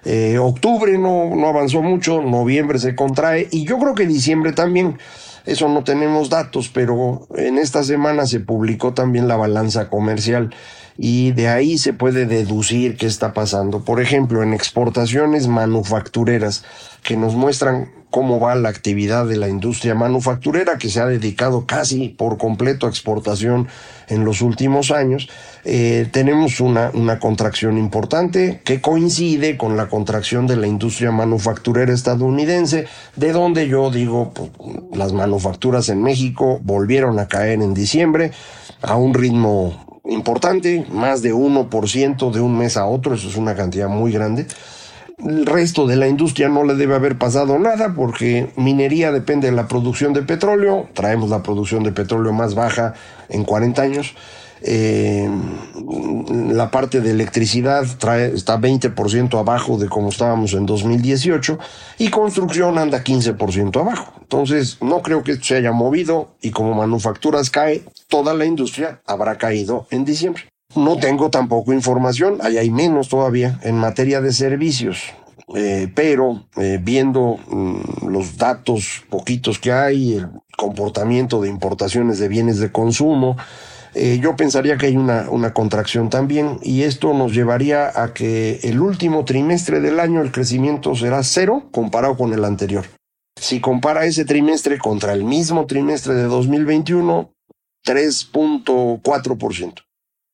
Eh, 0.05 0.37
octubre 0.37 0.97
no, 0.97 1.35
no 1.35 1.47
avanzó 1.47 1.81
mucho, 1.81 2.21
noviembre 2.21 2.79
se 2.79 2.95
contrae 2.95 3.47
y 3.51 3.65
yo 3.65 3.77
creo 3.77 3.93
que 3.93 4.07
diciembre 4.07 4.53
también. 4.53 4.97
Eso 5.45 5.67
no 5.69 5.83
tenemos 5.83 6.29
datos, 6.29 6.69
pero 6.69 7.27
en 7.35 7.57
esta 7.57 7.83
semana 7.83 8.27
se 8.27 8.39
publicó 8.41 8.93
también 8.93 9.27
la 9.27 9.37
balanza 9.37 9.89
comercial 9.89 10.53
y 11.03 11.31
de 11.31 11.47
ahí 11.47 11.79
se 11.79 11.93
puede 11.93 12.27
deducir 12.27 12.95
qué 12.95 13.07
está 13.07 13.33
pasando. 13.33 13.83
Por 13.83 13.99
ejemplo, 13.99 14.43
en 14.43 14.53
exportaciones 14.53 15.47
manufactureras 15.47 16.63
que 17.01 17.17
nos 17.17 17.33
muestran 17.33 17.89
cómo 18.11 18.39
va 18.39 18.53
la 18.53 18.69
actividad 18.69 19.25
de 19.25 19.37
la 19.37 19.49
industria 19.49 19.95
manufacturera 19.95 20.77
que 20.77 20.89
se 20.89 20.99
ha 20.99 21.07
dedicado 21.07 21.65
casi 21.65 22.09
por 22.09 22.37
completo 22.37 22.85
a 22.85 22.89
exportación 22.91 23.67
en 24.09 24.25
los 24.25 24.43
últimos 24.43 24.91
años, 24.91 25.27
eh, 25.65 26.07
tenemos 26.11 26.59
una, 26.59 26.91
una 26.93 27.17
contracción 27.17 27.79
importante 27.79 28.61
que 28.63 28.79
coincide 28.79 29.57
con 29.57 29.77
la 29.77 29.89
contracción 29.89 30.45
de 30.45 30.57
la 30.57 30.67
industria 30.67 31.09
manufacturera 31.09 31.91
estadounidense, 31.91 32.85
de 33.15 33.31
donde 33.31 33.67
yo 33.67 33.89
digo, 33.89 34.33
pues, 34.35 34.51
las 34.93 35.13
manufacturas 35.13 35.89
en 35.89 36.03
México 36.03 36.59
volvieron 36.61 37.17
a 37.17 37.27
caer 37.27 37.63
en 37.63 37.73
diciembre 37.73 38.33
a 38.83 38.97
un 38.97 39.15
ritmo 39.15 39.90
importante, 40.05 40.85
más 40.91 41.21
de 41.21 41.33
1% 41.33 42.31
de 42.31 42.41
un 42.41 42.57
mes 42.57 42.77
a 42.77 42.85
otro, 42.85 43.15
eso 43.15 43.27
es 43.27 43.35
una 43.35 43.55
cantidad 43.55 43.87
muy 43.87 44.11
grande. 44.11 44.45
El 45.17 45.45
resto 45.45 45.85
de 45.85 45.95
la 45.95 46.07
industria 46.07 46.49
no 46.49 46.63
le 46.63 46.73
debe 46.73 46.95
haber 46.95 47.17
pasado 47.17 47.59
nada 47.59 47.93
porque 47.93 48.51
minería 48.55 49.11
depende 49.11 49.49
de 49.49 49.55
la 49.55 49.67
producción 49.67 50.13
de 50.13 50.23
petróleo, 50.23 50.89
traemos 50.93 51.29
la 51.29 51.43
producción 51.43 51.83
de 51.83 51.91
petróleo 51.91 52.33
más 52.33 52.55
baja 52.55 52.95
en 53.29 53.43
40 53.43 53.81
años. 53.81 54.15
Eh, 54.63 55.27
la 56.51 56.69
parte 56.69 57.01
de 57.01 57.11
electricidad 57.11 57.83
trae, 57.97 58.33
está 58.33 58.59
20% 58.59 59.39
abajo 59.39 59.77
de 59.77 59.89
como 59.89 60.09
estábamos 60.09 60.53
en 60.53 60.67
2018 60.67 61.57
y 61.97 62.09
construcción 62.09 62.77
anda 62.77 63.03
15% 63.03 63.79
abajo. 63.79 64.13
Entonces, 64.21 64.77
no 64.81 65.01
creo 65.01 65.23
que 65.23 65.35
se 65.35 65.55
haya 65.55 65.71
movido 65.71 66.29
y 66.41 66.51
como 66.51 66.75
manufacturas 66.75 67.49
cae, 67.49 67.83
toda 68.11 68.33
la 68.33 68.45
industria 68.45 69.01
habrá 69.07 69.37
caído 69.37 69.87
en 69.89 70.03
diciembre. 70.05 70.43
No 70.75 70.97
tengo 70.97 71.29
tampoco 71.31 71.73
información, 71.73 72.39
ahí 72.41 72.57
hay 72.57 72.69
menos 72.69 73.07
todavía 73.09 73.59
en 73.63 73.77
materia 73.77 74.21
de 74.21 74.33
servicios. 74.33 74.99
Eh, 75.55 75.91
pero 75.93 76.45
eh, 76.57 76.79
viendo 76.81 77.37
mm, 77.49 78.07
los 78.07 78.37
datos 78.37 79.03
poquitos 79.09 79.59
que 79.59 79.71
hay, 79.71 80.13
el 80.13 80.29
comportamiento 80.55 81.41
de 81.41 81.49
importaciones 81.49 82.19
de 82.19 82.27
bienes 82.27 82.59
de 82.59 82.71
consumo, 82.71 83.37
eh, 83.93 84.19
yo 84.21 84.35
pensaría 84.35 84.77
que 84.77 84.85
hay 84.87 84.95
una, 84.95 85.29
una 85.29 85.53
contracción 85.53 86.09
también 86.09 86.59
y 86.61 86.83
esto 86.83 87.13
nos 87.13 87.33
llevaría 87.33 87.91
a 88.01 88.13
que 88.13 88.59
el 88.63 88.79
último 88.79 89.25
trimestre 89.25 89.81
del 89.81 89.99
año 89.99 90.21
el 90.21 90.31
crecimiento 90.31 90.95
será 90.95 91.23
cero 91.23 91.63
comparado 91.71 92.15
con 92.15 92.33
el 92.33 92.45
anterior. 92.45 92.85
Si 93.37 93.59
compara 93.59 94.05
ese 94.05 94.23
trimestre 94.23 94.77
contra 94.77 95.13
el 95.13 95.23
mismo 95.23 95.65
trimestre 95.65 96.13
de 96.13 96.23
2021, 96.23 97.33
3.4%. 97.85 99.83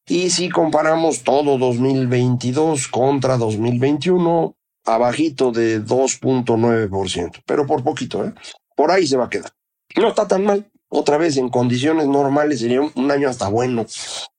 Y 0.10 0.30
si 0.30 0.50
comparamos 0.50 1.24
todo 1.24 1.58
2022 1.58 2.88
contra 2.88 3.38
2021, 3.38 4.56
abajito 4.86 5.52
de 5.52 5.84
2.9%, 5.84 7.42
pero 7.46 7.66
por 7.66 7.84
poquito, 7.84 8.26
¿eh? 8.26 8.34
Por 8.76 8.92
ahí 8.92 9.06
se 9.06 9.18
va 9.18 9.26
a 9.26 9.30
quedar. 9.30 9.52
No 9.96 10.10
está 10.10 10.28
tan 10.28 10.46
mal 10.46 10.70
otra 10.90 11.18
vez 11.18 11.38
en 11.38 11.50
condiciones 11.50 12.08
normales 12.08 12.60
sería 12.60 12.82
un 12.82 13.12
año 13.12 13.30
hasta 13.30 13.50
bueno. 13.50 13.86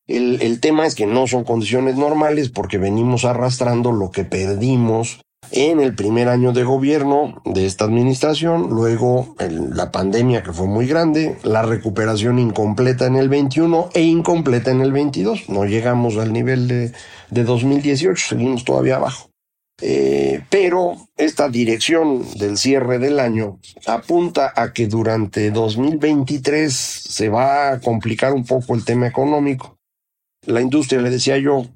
El, 0.06 0.40
el 0.40 0.60
tema 0.60 0.86
es 0.86 0.94
que 0.94 1.06
no 1.06 1.26
son 1.26 1.44
condiciones 1.44 1.96
normales 1.96 2.48
porque 2.48 2.78
venimos 2.78 3.24
arrastrando 3.24 3.92
lo 3.92 4.10
que 4.10 4.24
perdimos 4.24 5.20
en 5.50 5.80
el 5.80 5.94
primer 5.94 6.28
año 6.28 6.52
de 6.52 6.64
gobierno 6.64 7.42
de 7.44 7.66
esta 7.66 7.84
administración, 7.84 8.68
luego 8.70 9.34
la 9.38 9.90
pandemia 9.90 10.42
que 10.42 10.52
fue 10.52 10.66
muy 10.66 10.86
grande, 10.86 11.36
la 11.42 11.62
recuperación 11.62 12.38
incompleta 12.38 13.06
en 13.06 13.16
el 13.16 13.28
21 13.28 13.90
e 13.94 14.02
incompleta 14.02 14.70
en 14.70 14.82
el 14.82 14.92
22. 14.92 15.48
No 15.48 15.64
llegamos 15.64 16.16
al 16.16 16.32
nivel 16.32 16.68
de, 16.68 16.92
de 17.30 17.44
2018, 17.44 18.28
seguimos 18.28 18.64
todavía 18.64 18.96
abajo. 18.96 19.30
Eh, 19.80 20.42
pero 20.50 20.96
esta 21.16 21.48
dirección 21.48 22.24
del 22.36 22.58
cierre 22.58 22.98
del 22.98 23.20
año 23.20 23.60
apunta 23.86 24.52
a 24.56 24.72
que 24.72 24.88
durante 24.88 25.52
2023 25.52 26.72
se 26.74 27.28
va 27.28 27.70
a 27.70 27.80
complicar 27.80 28.32
un 28.32 28.44
poco 28.44 28.74
el 28.74 28.84
tema 28.84 29.06
económico. 29.06 29.78
La 30.46 30.60
industria, 30.60 31.00
le 31.00 31.10
decía 31.10 31.38
yo, 31.38 31.66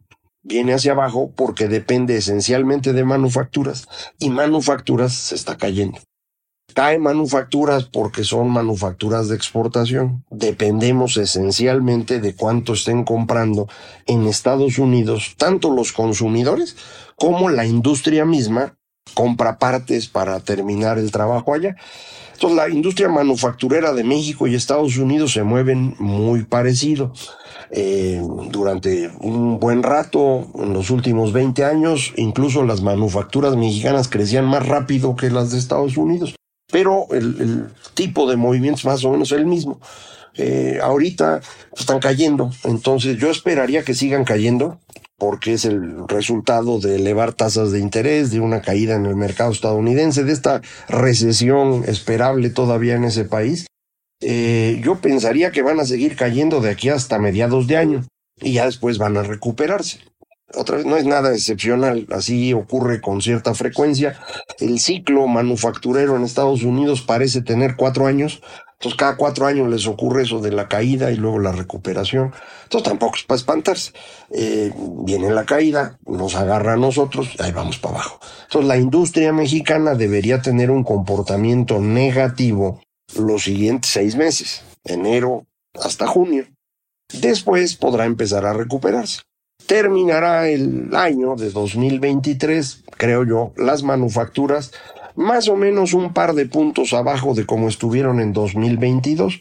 viene 0.42 0.74
hacia 0.74 0.92
abajo 0.92 1.32
porque 1.34 1.68
depende 1.68 2.16
esencialmente 2.16 2.92
de 2.92 3.04
manufacturas 3.04 3.88
y 4.18 4.30
manufacturas 4.30 5.12
se 5.12 5.34
está 5.34 5.56
cayendo. 5.56 5.98
Cae 6.74 6.98
manufacturas 6.98 7.84
porque 7.84 8.24
son 8.24 8.50
manufacturas 8.50 9.28
de 9.28 9.36
exportación. 9.36 10.24
Dependemos 10.30 11.18
esencialmente 11.18 12.18
de 12.18 12.34
cuánto 12.34 12.72
estén 12.72 13.04
comprando 13.04 13.68
en 14.06 14.26
Estados 14.26 14.78
Unidos, 14.78 15.34
tanto 15.36 15.70
los 15.70 15.92
consumidores 15.92 16.76
como 17.16 17.50
la 17.50 17.66
industria 17.66 18.24
misma 18.24 18.78
compra 19.14 19.58
partes 19.58 20.08
para 20.08 20.40
terminar 20.40 20.98
el 20.98 21.10
trabajo 21.10 21.54
allá. 21.54 21.76
Entonces 22.34 22.56
la 22.56 22.68
industria 22.68 23.08
manufacturera 23.08 23.92
de 23.92 24.04
México 24.04 24.46
y 24.46 24.54
Estados 24.54 24.96
Unidos 24.96 25.32
se 25.32 25.42
mueven 25.42 25.94
muy 25.98 26.44
parecido. 26.44 27.12
Eh, 27.70 28.20
durante 28.50 29.10
un 29.20 29.58
buen 29.58 29.82
rato, 29.82 30.46
en 30.56 30.72
los 30.72 30.90
últimos 30.90 31.32
20 31.32 31.64
años, 31.64 32.12
incluso 32.16 32.64
las 32.64 32.82
manufacturas 32.82 33.56
mexicanas 33.56 34.08
crecían 34.08 34.44
más 34.44 34.66
rápido 34.66 35.16
que 35.16 35.30
las 35.30 35.52
de 35.52 35.58
Estados 35.58 35.96
Unidos 35.96 36.34
pero 36.72 37.06
el, 37.12 37.68
tipo 37.94 38.28
de 38.28 38.36
movimiento 38.36 38.78
es 38.78 38.84
más 38.86 39.04
o 39.04 39.10
menos 39.10 39.30
el 39.30 39.46
mismo. 39.46 39.78
Eh, 40.34 40.80
ahorita 40.82 41.42
están 41.76 42.00
cayendo, 42.00 42.50
entonces 42.64 43.18
yo 43.18 43.30
esperaría 43.30 43.84
que 43.84 43.94
sigan 43.94 44.24
cayendo 44.24 44.80
porque 45.22 45.52
es 45.52 45.64
el 45.64 46.08
resultado 46.08 46.80
de 46.80 46.96
elevar 46.96 47.32
tasas 47.32 47.70
de 47.70 47.78
interés, 47.78 48.32
de 48.32 48.40
una 48.40 48.60
caída 48.60 48.96
en 48.96 49.06
el 49.06 49.14
mercado 49.14 49.52
estadounidense, 49.52 50.24
de 50.24 50.32
esta 50.32 50.62
recesión 50.88 51.84
esperable 51.86 52.50
todavía 52.50 52.96
en 52.96 53.04
ese 53.04 53.24
país. 53.24 53.68
Eh, 54.20 54.80
yo 54.82 54.96
pensaría 54.96 55.52
que 55.52 55.62
van 55.62 55.78
a 55.78 55.84
seguir 55.84 56.16
cayendo 56.16 56.60
de 56.60 56.70
aquí 56.70 56.88
hasta 56.88 57.20
mediados 57.20 57.68
de 57.68 57.76
año 57.76 58.04
y 58.40 58.54
ya 58.54 58.64
después 58.64 58.98
van 58.98 59.16
a 59.16 59.22
recuperarse 59.22 60.00
otra 60.54 60.76
vez 60.76 60.86
no 60.86 60.96
es 60.96 61.04
nada 61.04 61.32
excepcional, 61.32 62.06
así 62.10 62.52
ocurre 62.52 63.00
con 63.00 63.22
cierta 63.22 63.54
frecuencia. 63.54 64.18
El 64.58 64.80
ciclo 64.80 65.26
manufacturero 65.26 66.16
en 66.16 66.24
Estados 66.24 66.62
Unidos 66.62 67.02
parece 67.02 67.42
tener 67.42 67.76
cuatro 67.76 68.06
años, 68.06 68.42
entonces 68.82 68.98
cada 68.98 69.14
cuatro 69.14 69.46
años 69.46 69.68
les 69.68 69.86
ocurre 69.86 70.24
eso 70.24 70.40
de 70.40 70.50
la 70.50 70.66
caída 70.66 71.12
y 71.12 71.14
luego 71.14 71.38
la 71.38 71.52
recuperación. 71.52 72.32
Entonces 72.64 72.88
tampoco 72.88 73.14
es 73.14 73.22
para 73.22 73.36
espantarse. 73.36 73.92
Eh, 74.32 74.72
viene 75.04 75.30
la 75.30 75.44
caída, 75.44 76.00
nos 76.04 76.34
agarra 76.34 76.72
a 76.72 76.76
nosotros, 76.76 77.28
ahí 77.38 77.52
vamos 77.52 77.78
para 77.78 77.94
abajo. 77.94 78.18
Entonces 78.42 78.66
la 78.66 78.78
industria 78.78 79.32
mexicana 79.32 79.94
debería 79.94 80.42
tener 80.42 80.72
un 80.72 80.82
comportamiento 80.82 81.78
negativo 81.78 82.80
los 83.16 83.44
siguientes 83.44 83.92
seis 83.92 84.16
meses, 84.16 84.64
enero 84.82 85.46
hasta 85.80 86.08
junio. 86.08 86.46
Después 87.20 87.76
podrá 87.76 88.04
empezar 88.04 88.44
a 88.46 88.52
recuperarse 88.52 89.20
terminará 89.64 90.48
el 90.48 90.94
año 90.94 91.36
de 91.36 91.50
2023, 91.50 92.82
creo 92.96 93.24
yo, 93.24 93.52
las 93.56 93.84
manufacturas 93.84 94.72
más 95.16 95.48
o 95.48 95.56
menos 95.56 95.94
un 95.94 96.12
par 96.12 96.34
de 96.34 96.46
puntos 96.46 96.92
abajo 96.92 97.34
de 97.34 97.46
como 97.46 97.68
estuvieron 97.68 98.20
en 98.20 98.32
2022. 98.32 99.40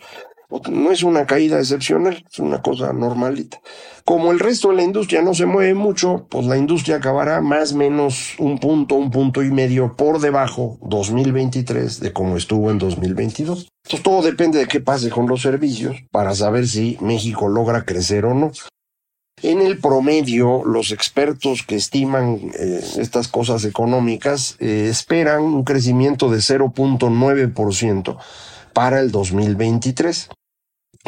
No 0.70 0.92
es 0.92 1.01
una 1.04 1.25
caída 1.25 1.60
excepcional, 1.60 2.25
es 2.30 2.40
una 2.40 2.62
cosa 2.62 2.92
normalita. 2.92 3.62
Como 4.04 4.32
el 4.32 4.40
resto 4.40 4.70
de 4.70 4.75
la 4.75 4.84
industria 4.84 5.22
no 5.22 5.34
se 5.34 5.46
mueve 5.46 5.74
mucho, 5.74 6.28
pues 6.30 6.46
la 6.46 6.58
industria 6.58 6.98
acabará 6.98 7.40
más 7.40 7.72
o 7.72 7.78
menos 7.78 8.36
un 8.38 8.60
punto, 8.60 8.96
un 8.96 9.12
punto 9.12 9.44
y 9.44 9.50
medio 9.50 9.96
por 9.96 10.20
debajo 10.20 10.78
2023 10.82 12.01
de 12.01 12.12
como 12.12 12.36
estuvo 12.36 12.70
en 12.70 12.80
2022. 12.80 13.70
Entonces 13.86 14.04
todo 14.04 14.22
depende 14.22 14.60
de 14.60 14.68
qué 14.68 14.82
pase 14.82 15.10
con 15.10 15.28
los 15.28 15.42
servicios 15.42 15.96
para 16.12 16.36
saber 16.36 16.68
si 16.68 16.98
México 17.00 17.48
logra 17.48 17.86
crecer 17.86 18.25
o 18.25 18.34
no. 18.34 18.51
En 19.43 19.62
el 19.62 19.79
promedio, 19.79 20.63
los 20.65 20.91
expertos 20.91 21.63
que 21.63 21.75
estiman 21.75 22.51
eh, 22.53 22.81
estas 22.98 23.27
cosas 23.27 23.65
económicas 23.65 24.55
eh, 24.60 24.88
esperan 24.89 25.41
un 25.41 25.63
crecimiento 25.63 26.29
de 26.29 26.38
0.9% 26.38 28.17
para 28.74 29.00
el 29.00 29.12
2023. 29.12 30.29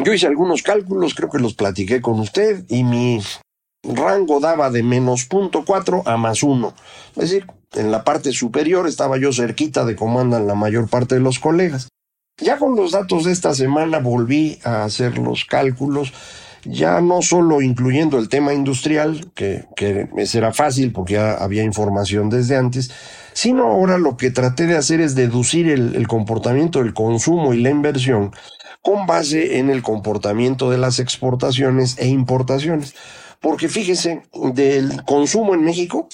Yo 0.03 0.13
hice 0.13 0.25
algunos 0.25 0.63
cálculos, 0.63 1.13
creo 1.13 1.29
que 1.29 1.37
los 1.37 1.53
platiqué 1.53 2.01
con 2.01 2.19
usted, 2.19 2.65
y 2.69 2.83
mi 2.83 3.21
rango 3.83 4.39
daba 4.39 4.71
de 4.71 4.81
menos 4.81 5.29
0.4 5.29 6.01
a 6.05 6.17
más 6.17 6.41
1. 6.41 6.73
Es 7.17 7.29
decir, 7.29 7.45
en 7.73 7.91
la 7.91 8.03
parte 8.03 8.31
superior 8.31 8.87
estaba 8.87 9.17
yo 9.17 9.31
cerquita 9.31 9.85
de 9.85 9.95
cómo 9.95 10.19
andan 10.19 10.47
la 10.47 10.55
mayor 10.55 10.89
parte 10.89 11.15
de 11.15 11.21
los 11.21 11.37
colegas. 11.37 11.89
Ya 12.41 12.57
con 12.57 12.75
los 12.75 12.91
datos 12.91 13.25
de 13.25 13.31
esta 13.31 13.53
semana 13.53 13.99
volví 13.99 14.59
a 14.63 14.83
hacer 14.83 15.19
los 15.19 15.45
cálculos 15.45 16.13
ya 16.65 17.01
no 17.01 17.21
solo 17.21 17.61
incluyendo 17.61 18.17
el 18.17 18.29
tema 18.29 18.53
industrial, 18.53 19.31
que, 19.35 19.65
que 19.75 20.07
será 20.25 20.53
fácil 20.53 20.91
porque 20.91 21.13
ya 21.13 21.33
había 21.33 21.63
información 21.63 22.29
desde 22.29 22.55
antes, 22.55 22.91
sino 23.33 23.65
ahora 23.65 23.97
lo 23.97 24.17
que 24.17 24.31
traté 24.31 24.67
de 24.67 24.77
hacer 24.77 25.01
es 25.01 25.15
deducir 25.15 25.69
el, 25.69 26.07
comportamiento 26.07 26.79
del 26.79 26.93
consumo 26.93 27.53
y 27.53 27.61
la 27.61 27.69
inversión 27.69 28.31
con 28.81 29.05
base 29.05 29.59
en 29.59 29.69
el 29.69 29.81
comportamiento 29.81 30.69
de 30.69 30.77
las 30.77 30.99
exportaciones 30.99 31.97
e 31.97 32.07
importaciones. 32.07 32.95
Porque 33.39 33.69
fíjese, 33.69 34.23
del 34.53 35.03
consumo 35.03 35.53
en 35.53 35.63
México, 35.63 36.07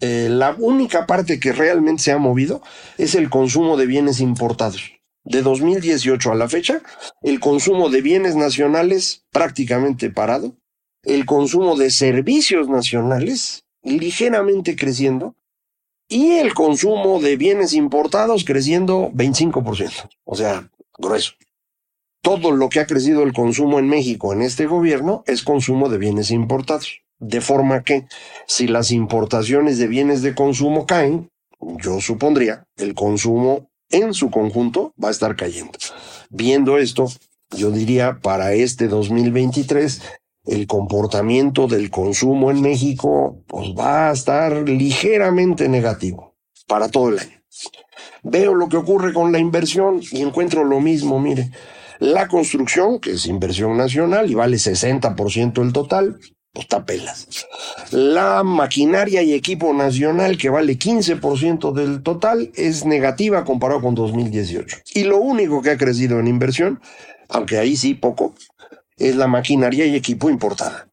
eh, 0.00 0.28
la 0.30 0.54
única 0.58 1.06
parte 1.06 1.38
que 1.38 1.52
realmente 1.52 2.02
se 2.02 2.12
ha 2.12 2.18
movido 2.18 2.62
es 2.98 3.14
el 3.14 3.30
consumo 3.30 3.76
de 3.76 3.86
bienes 3.86 4.20
importados 4.20 4.94
de 5.24 5.42
2018 5.42 6.32
a 6.32 6.34
la 6.34 6.48
fecha, 6.48 6.82
el 7.22 7.40
consumo 7.40 7.88
de 7.88 8.02
bienes 8.02 8.36
nacionales 8.36 9.24
prácticamente 9.30 10.10
parado, 10.10 10.56
el 11.02 11.26
consumo 11.26 11.76
de 11.76 11.90
servicios 11.90 12.68
nacionales 12.68 13.64
ligeramente 13.82 14.76
creciendo 14.76 15.34
y 16.08 16.32
el 16.32 16.54
consumo 16.54 17.20
de 17.20 17.36
bienes 17.36 17.72
importados 17.72 18.44
creciendo 18.44 19.10
25%, 19.12 20.08
o 20.24 20.36
sea, 20.36 20.70
grueso. 20.98 21.32
Todo 22.22 22.52
lo 22.52 22.68
que 22.70 22.80
ha 22.80 22.86
crecido 22.86 23.22
el 23.22 23.32
consumo 23.34 23.78
en 23.78 23.88
México 23.88 24.32
en 24.32 24.42
este 24.42 24.66
gobierno 24.66 25.24
es 25.26 25.42
consumo 25.42 25.88
de 25.88 25.98
bienes 25.98 26.30
importados. 26.30 27.02
De 27.18 27.40
forma 27.40 27.84
que 27.84 28.06
si 28.46 28.66
las 28.66 28.90
importaciones 28.90 29.78
de 29.78 29.86
bienes 29.88 30.22
de 30.22 30.34
consumo 30.34 30.86
caen, 30.86 31.30
yo 31.60 32.00
supondría 32.00 32.66
el 32.76 32.94
consumo 32.94 33.70
en 33.90 34.14
su 34.14 34.30
conjunto 34.30 34.94
va 35.02 35.08
a 35.08 35.12
estar 35.12 35.36
cayendo. 35.36 35.78
Viendo 36.30 36.78
esto, 36.78 37.06
yo 37.50 37.70
diría 37.70 38.18
para 38.20 38.52
este 38.54 38.88
2023 38.88 40.02
el 40.46 40.66
comportamiento 40.66 41.66
del 41.68 41.90
consumo 41.90 42.50
en 42.50 42.60
México 42.60 43.42
pues 43.46 43.68
va 43.78 44.10
a 44.10 44.12
estar 44.12 44.68
ligeramente 44.68 45.68
negativo 45.68 46.36
para 46.66 46.88
todo 46.88 47.10
el 47.10 47.18
año. 47.18 47.42
Veo 48.22 48.54
lo 48.54 48.68
que 48.68 48.76
ocurre 48.76 49.12
con 49.12 49.32
la 49.32 49.38
inversión 49.38 50.00
y 50.10 50.22
encuentro 50.22 50.64
lo 50.64 50.80
mismo, 50.80 51.20
mire. 51.20 51.50
La 52.00 52.26
construcción, 52.26 52.98
que 52.98 53.12
es 53.12 53.26
inversión 53.26 53.76
nacional 53.76 54.30
y 54.30 54.34
vale 54.34 54.56
60% 54.56 55.62
del 55.62 55.72
total, 55.72 56.18
pues 56.54 56.68
pelas. 56.86 57.26
La 57.90 58.44
maquinaria 58.44 59.22
y 59.22 59.34
equipo 59.34 59.74
nacional, 59.74 60.38
que 60.38 60.48
vale 60.48 60.78
15% 60.78 61.72
del 61.72 62.02
total, 62.02 62.52
es 62.54 62.84
negativa 62.84 63.44
comparado 63.44 63.82
con 63.82 63.96
2018. 63.96 64.78
Y 64.94 65.02
lo 65.02 65.18
único 65.18 65.60
que 65.62 65.70
ha 65.70 65.76
crecido 65.76 66.20
en 66.20 66.28
inversión, 66.28 66.80
aunque 67.28 67.58
ahí 67.58 67.76
sí 67.76 67.94
poco, 67.94 68.34
es 68.96 69.16
la 69.16 69.26
maquinaria 69.26 69.84
y 69.84 69.96
equipo 69.96 70.30
importada. 70.30 70.88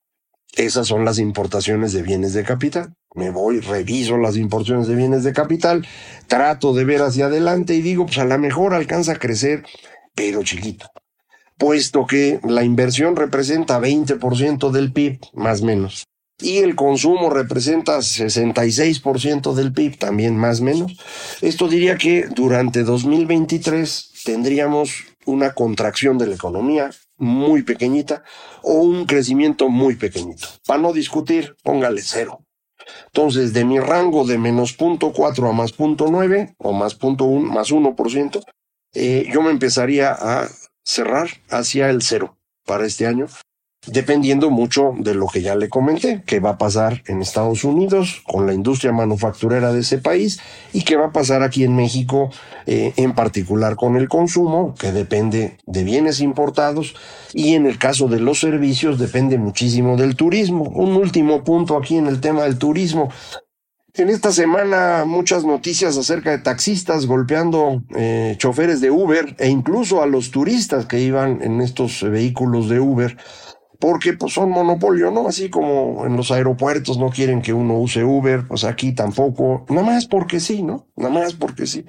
Esas 0.56 0.88
son 0.88 1.06
las 1.06 1.20
importaciones 1.20 1.94
de 1.94 2.02
bienes 2.02 2.34
de 2.34 2.44
capital. 2.44 2.94
Me 3.14 3.30
voy, 3.30 3.60
reviso 3.60 4.18
las 4.18 4.38
importaciones 4.38 4.88
de 4.88 4.96
bienes 4.96 5.24
de 5.24 5.32
capital, 5.32 5.88
trato 6.28 6.74
de 6.74 6.86
ver 6.86 7.04
hacia 7.04 7.28
adelante 7.28 7.76
y 7.76 7.82
digo, 7.82 8.06
pues 8.08 8.18
a 8.18 8.26
lo 8.26 8.38
mejor 8.40 8.74
alcanza 8.74 9.14
a 9.14 9.20
crecer, 9.20 9.64
pero 10.16 10.44
chiquito 10.44 10.92
puesto 11.62 12.08
que 12.08 12.40
la 12.44 12.64
inversión 12.64 13.16
representa 13.16 13.80
20% 13.80 14.72
del 14.72 14.92
PIB, 14.92 15.20
más 15.34 15.62
o 15.62 15.66
menos, 15.66 16.06
y 16.40 16.58
el 16.58 16.76
consumo 16.76 17.30
representa 17.30 18.00
66% 18.00 19.54
del 19.54 19.72
PIB, 19.72 20.00
también 20.00 20.36
más 20.36 20.60
o 20.60 20.64
menos. 20.64 20.98
Esto 21.40 21.68
diría 21.68 21.98
que 21.98 22.26
durante 22.34 22.82
2023 22.82 24.24
tendríamos 24.26 25.06
una 25.28 25.54
contracción 25.54 26.18
de 26.18 26.26
la 26.26 26.34
economía 26.34 26.90
muy 27.18 27.62
pequeñita 27.62 28.24
o 28.64 28.82
un 28.82 29.06
crecimiento 29.06 29.70
muy 29.70 29.98
pequeñito. 29.98 30.48
Para 30.66 30.82
no 30.82 30.94
discutir, 30.94 31.56
póngale 31.62 32.02
cero. 32.04 32.40
Entonces, 33.06 33.54
de 33.54 33.66
mi 33.66 33.80
rango 33.80 34.26
de 34.26 34.40
menos 34.40 34.76
0.4 34.80 35.48
a 35.48 35.54
más 35.54 35.78
0.9 35.78 36.56
o 36.58 36.74
más 36.74 37.00
0.1, 37.00 37.40
más 37.40 37.72
1%, 37.72 38.44
eh, 38.96 39.30
yo 39.32 39.44
me 39.44 39.52
empezaría 39.52 40.12
a 40.12 40.50
cerrar 40.84 41.30
hacia 41.50 41.90
el 41.90 42.02
cero 42.02 42.38
para 42.66 42.86
este 42.86 43.08
año, 43.08 43.28
dependiendo 43.88 44.52
mucho 44.52 44.94
de 45.00 45.16
lo 45.16 45.28
que 45.28 45.42
ya 45.42 45.56
le 45.56 45.68
comenté, 45.68 46.22
que 46.26 46.40
va 46.40 46.52
a 46.52 46.58
pasar 46.58 47.02
en 47.08 47.22
Estados 47.22 47.64
Unidos 47.64 48.22
con 48.28 48.46
la 48.46 48.54
industria 48.54 48.92
manufacturera 48.92 49.74
de 49.74 49.80
ese 49.80 49.98
país 49.98 50.40
y 50.72 50.84
que 50.84 50.98
va 50.98 51.08
a 51.08 51.12
pasar 51.12 51.42
aquí 51.42 51.64
en 51.64 51.76
México, 51.76 52.30
eh, 52.68 52.94
en 52.98 53.14
particular 53.14 53.76
con 53.76 53.98
el 53.98 54.08
consumo, 54.08 54.76
que 54.78 54.92
depende 54.92 55.58
de 55.66 55.84
bienes 55.84 56.20
importados 56.20 56.94
y 57.34 57.56
en 57.56 57.66
el 57.66 57.80
caso 57.80 58.08
de 58.08 58.20
los 58.20 58.40
servicios 58.40 59.00
depende 59.00 59.40
muchísimo 59.40 59.98
del 59.98 60.16
turismo. 60.16 60.64
Un 60.64 60.96
último 60.96 61.44
punto 61.44 61.76
aquí 61.76 61.98
en 61.98 62.06
el 62.06 62.22
tema 62.22 62.44
del 62.44 62.60
turismo. 62.60 63.10
En 63.94 64.10
esta 64.10 64.32
semana 64.32 65.04
muchas 65.06 65.44
noticias 65.44 65.98
acerca 65.98 66.32
de 66.32 66.38
taxistas 66.38 67.06
golpeando 67.06 67.84
eh, 67.96 68.36
choferes 68.38 68.80
de 68.80 68.90
Uber 68.90 69.36
e 69.38 69.50
incluso 69.50 70.02
a 70.02 70.06
los 70.06 70.32
turistas 70.32 70.86
que 70.86 71.02
iban 71.02 71.42
en 71.42 71.60
estos 71.60 72.02
vehículos 72.02 72.70
de 72.70 72.80
Uber 72.80 73.18
porque 73.80 74.14
pues 74.14 74.34
son 74.34 74.52
monopolio, 74.52 75.12
¿no? 75.12 75.28
Así 75.28 75.50
como 75.50 76.06
en 76.06 76.16
los 76.16 76.32
aeropuertos 76.32 77.00
no 77.00 77.10
quieren 77.10 77.42
que 77.42 77.52
uno 77.52 77.80
use 77.80 78.04
Uber, 78.04 78.48
pues 78.48 78.64
aquí 78.64 78.94
tampoco, 78.94 79.66
nada 79.70 79.82
más 79.86 80.06
porque 80.06 80.40
sí, 80.40 80.62
¿no? 80.62 80.88
Nada 80.96 81.10
más 81.10 81.34
porque 81.34 81.66
sí. 81.66 81.84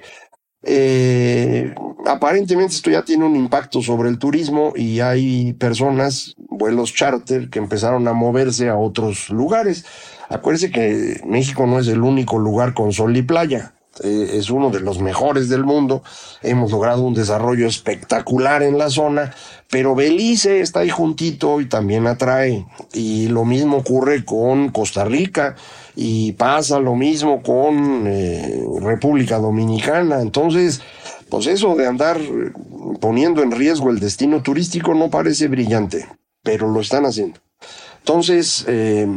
Eh, 0.63 1.75
aparentemente 2.05 2.73
esto 2.73 2.89
ya 2.89 3.03
tiene 3.03 3.25
un 3.25 3.35
impacto 3.35 3.81
sobre 3.81 4.09
el 4.09 4.17
turismo 4.17 4.73
y 4.75 5.01
hay 5.01 5.53
personas, 5.53 6.35
vuelos 6.37 6.93
charter, 6.93 7.49
que 7.49 7.59
empezaron 7.59 8.07
a 8.07 8.13
moverse 8.13 8.69
a 8.69 8.77
otros 8.77 9.29
lugares. 9.29 9.85
Acuérdense 10.33 10.71
que 10.71 11.21
México 11.27 11.67
no 11.67 11.79
es 11.79 11.87
el 11.87 12.01
único 12.01 12.39
lugar 12.39 12.73
con 12.73 12.91
sol 12.91 13.15
y 13.15 13.21
playa. 13.21 13.75
Eh, 14.03 14.31
es 14.33 14.49
uno 14.49 14.71
de 14.71 14.79
los 14.79 14.99
mejores 14.99 15.47
del 15.47 15.63
mundo. 15.63 16.01
Hemos 16.41 16.71
logrado 16.71 17.03
un 17.03 17.13
desarrollo 17.13 17.67
espectacular 17.67 18.63
en 18.63 18.79
la 18.79 18.89
zona, 18.89 19.35
pero 19.69 19.93
Belice 19.93 20.61
está 20.61 20.79
ahí 20.79 20.89
juntito 20.89 21.61
y 21.61 21.69
también 21.69 22.07
atrae. 22.07 22.65
Y 22.93 23.27
lo 23.27 23.45
mismo 23.45 23.77
ocurre 23.77 24.25
con 24.25 24.69
Costa 24.69 25.05
Rica 25.05 25.55
y 25.95 26.31
pasa 26.31 26.79
lo 26.79 26.95
mismo 26.95 27.43
con 27.43 28.07
eh, 28.07 28.65
República 28.81 29.37
Dominicana. 29.37 30.21
Entonces, 30.21 30.81
pues 31.29 31.45
eso 31.45 31.75
de 31.75 31.85
andar 31.85 32.19
poniendo 32.99 33.43
en 33.43 33.51
riesgo 33.51 33.91
el 33.91 33.99
destino 33.99 34.41
turístico 34.41 34.95
no 34.95 35.11
parece 35.11 35.47
brillante, 35.47 36.07
pero 36.41 36.67
lo 36.67 36.81
están 36.81 37.05
haciendo. 37.05 37.39
Entonces, 37.99 38.65
eh, 38.67 39.07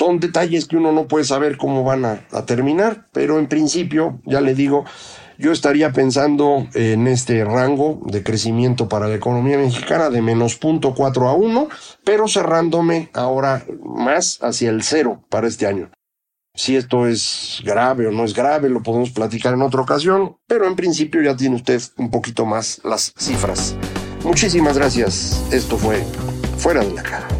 son 0.00 0.18
detalles 0.18 0.66
que 0.66 0.78
uno 0.78 0.92
no 0.92 1.06
puede 1.08 1.26
saber 1.26 1.58
cómo 1.58 1.84
van 1.84 2.06
a, 2.06 2.46
terminar, 2.46 3.04
pero 3.12 3.38
en 3.38 3.48
principio, 3.48 4.18
ya 4.24 4.40
le 4.40 4.54
digo, 4.54 4.86
yo 5.36 5.52
estaría 5.52 5.92
pensando 5.92 6.66
en 6.72 7.06
este 7.06 7.44
rango 7.44 8.00
de 8.06 8.22
crecimiento 8.22 8.88
para 8.88 9.08
la 9.08 9.16
economía 9.16 9.58
mexicana 9.58 10.08
de 10.08 10.22
menos 10.22 10.58
0.4 10.58 11.28
a 11.28 11.34
1, 11.34 11.68
pero 12.02 12.28
cerrándome 12.28 13.10
ahora 13.12 13.62
más 13.84 14.38
hacia 14.40 14.70
el 14.70 14.82
cero 14.84 15.22
para 15.28 15.48
este 15.48 15.66
año. 15.66 15.90
Si 16.54 16.76
esto 16.76 17.06
es 17.06 17.60
grave 17.62 18.06
o 18.06 18.10
no 18.10 18.24
es 18.24 18.32
grave, 18.32 18.70
lo 18.70 18.82
podemos 18.82 19.10
platicar 19.10 19.52
en 19.52 19.60
otra 19.60 19.82
ocasión, 19.82 20.38
pero 20.46 20.66
en 20.66 20.76
principio 20.76 21.20
ya 21.20 21.36
tiene 21.36 21.56
usted 21.56 21.82
un 21.98 22.10
poquito 22.10 22.46
más 22.46 22.80
las 22.84 23.12
cifras. 23.18 23.76
Muchísimas 24.24 24.78
gracias. 24.78 25.44
Esto 25.52 25.76
fue 25.76 26.02
Fuera 26.56 26.80
de 26.82 26.94
la 26.94 27.02
Cara. 27.02 27.39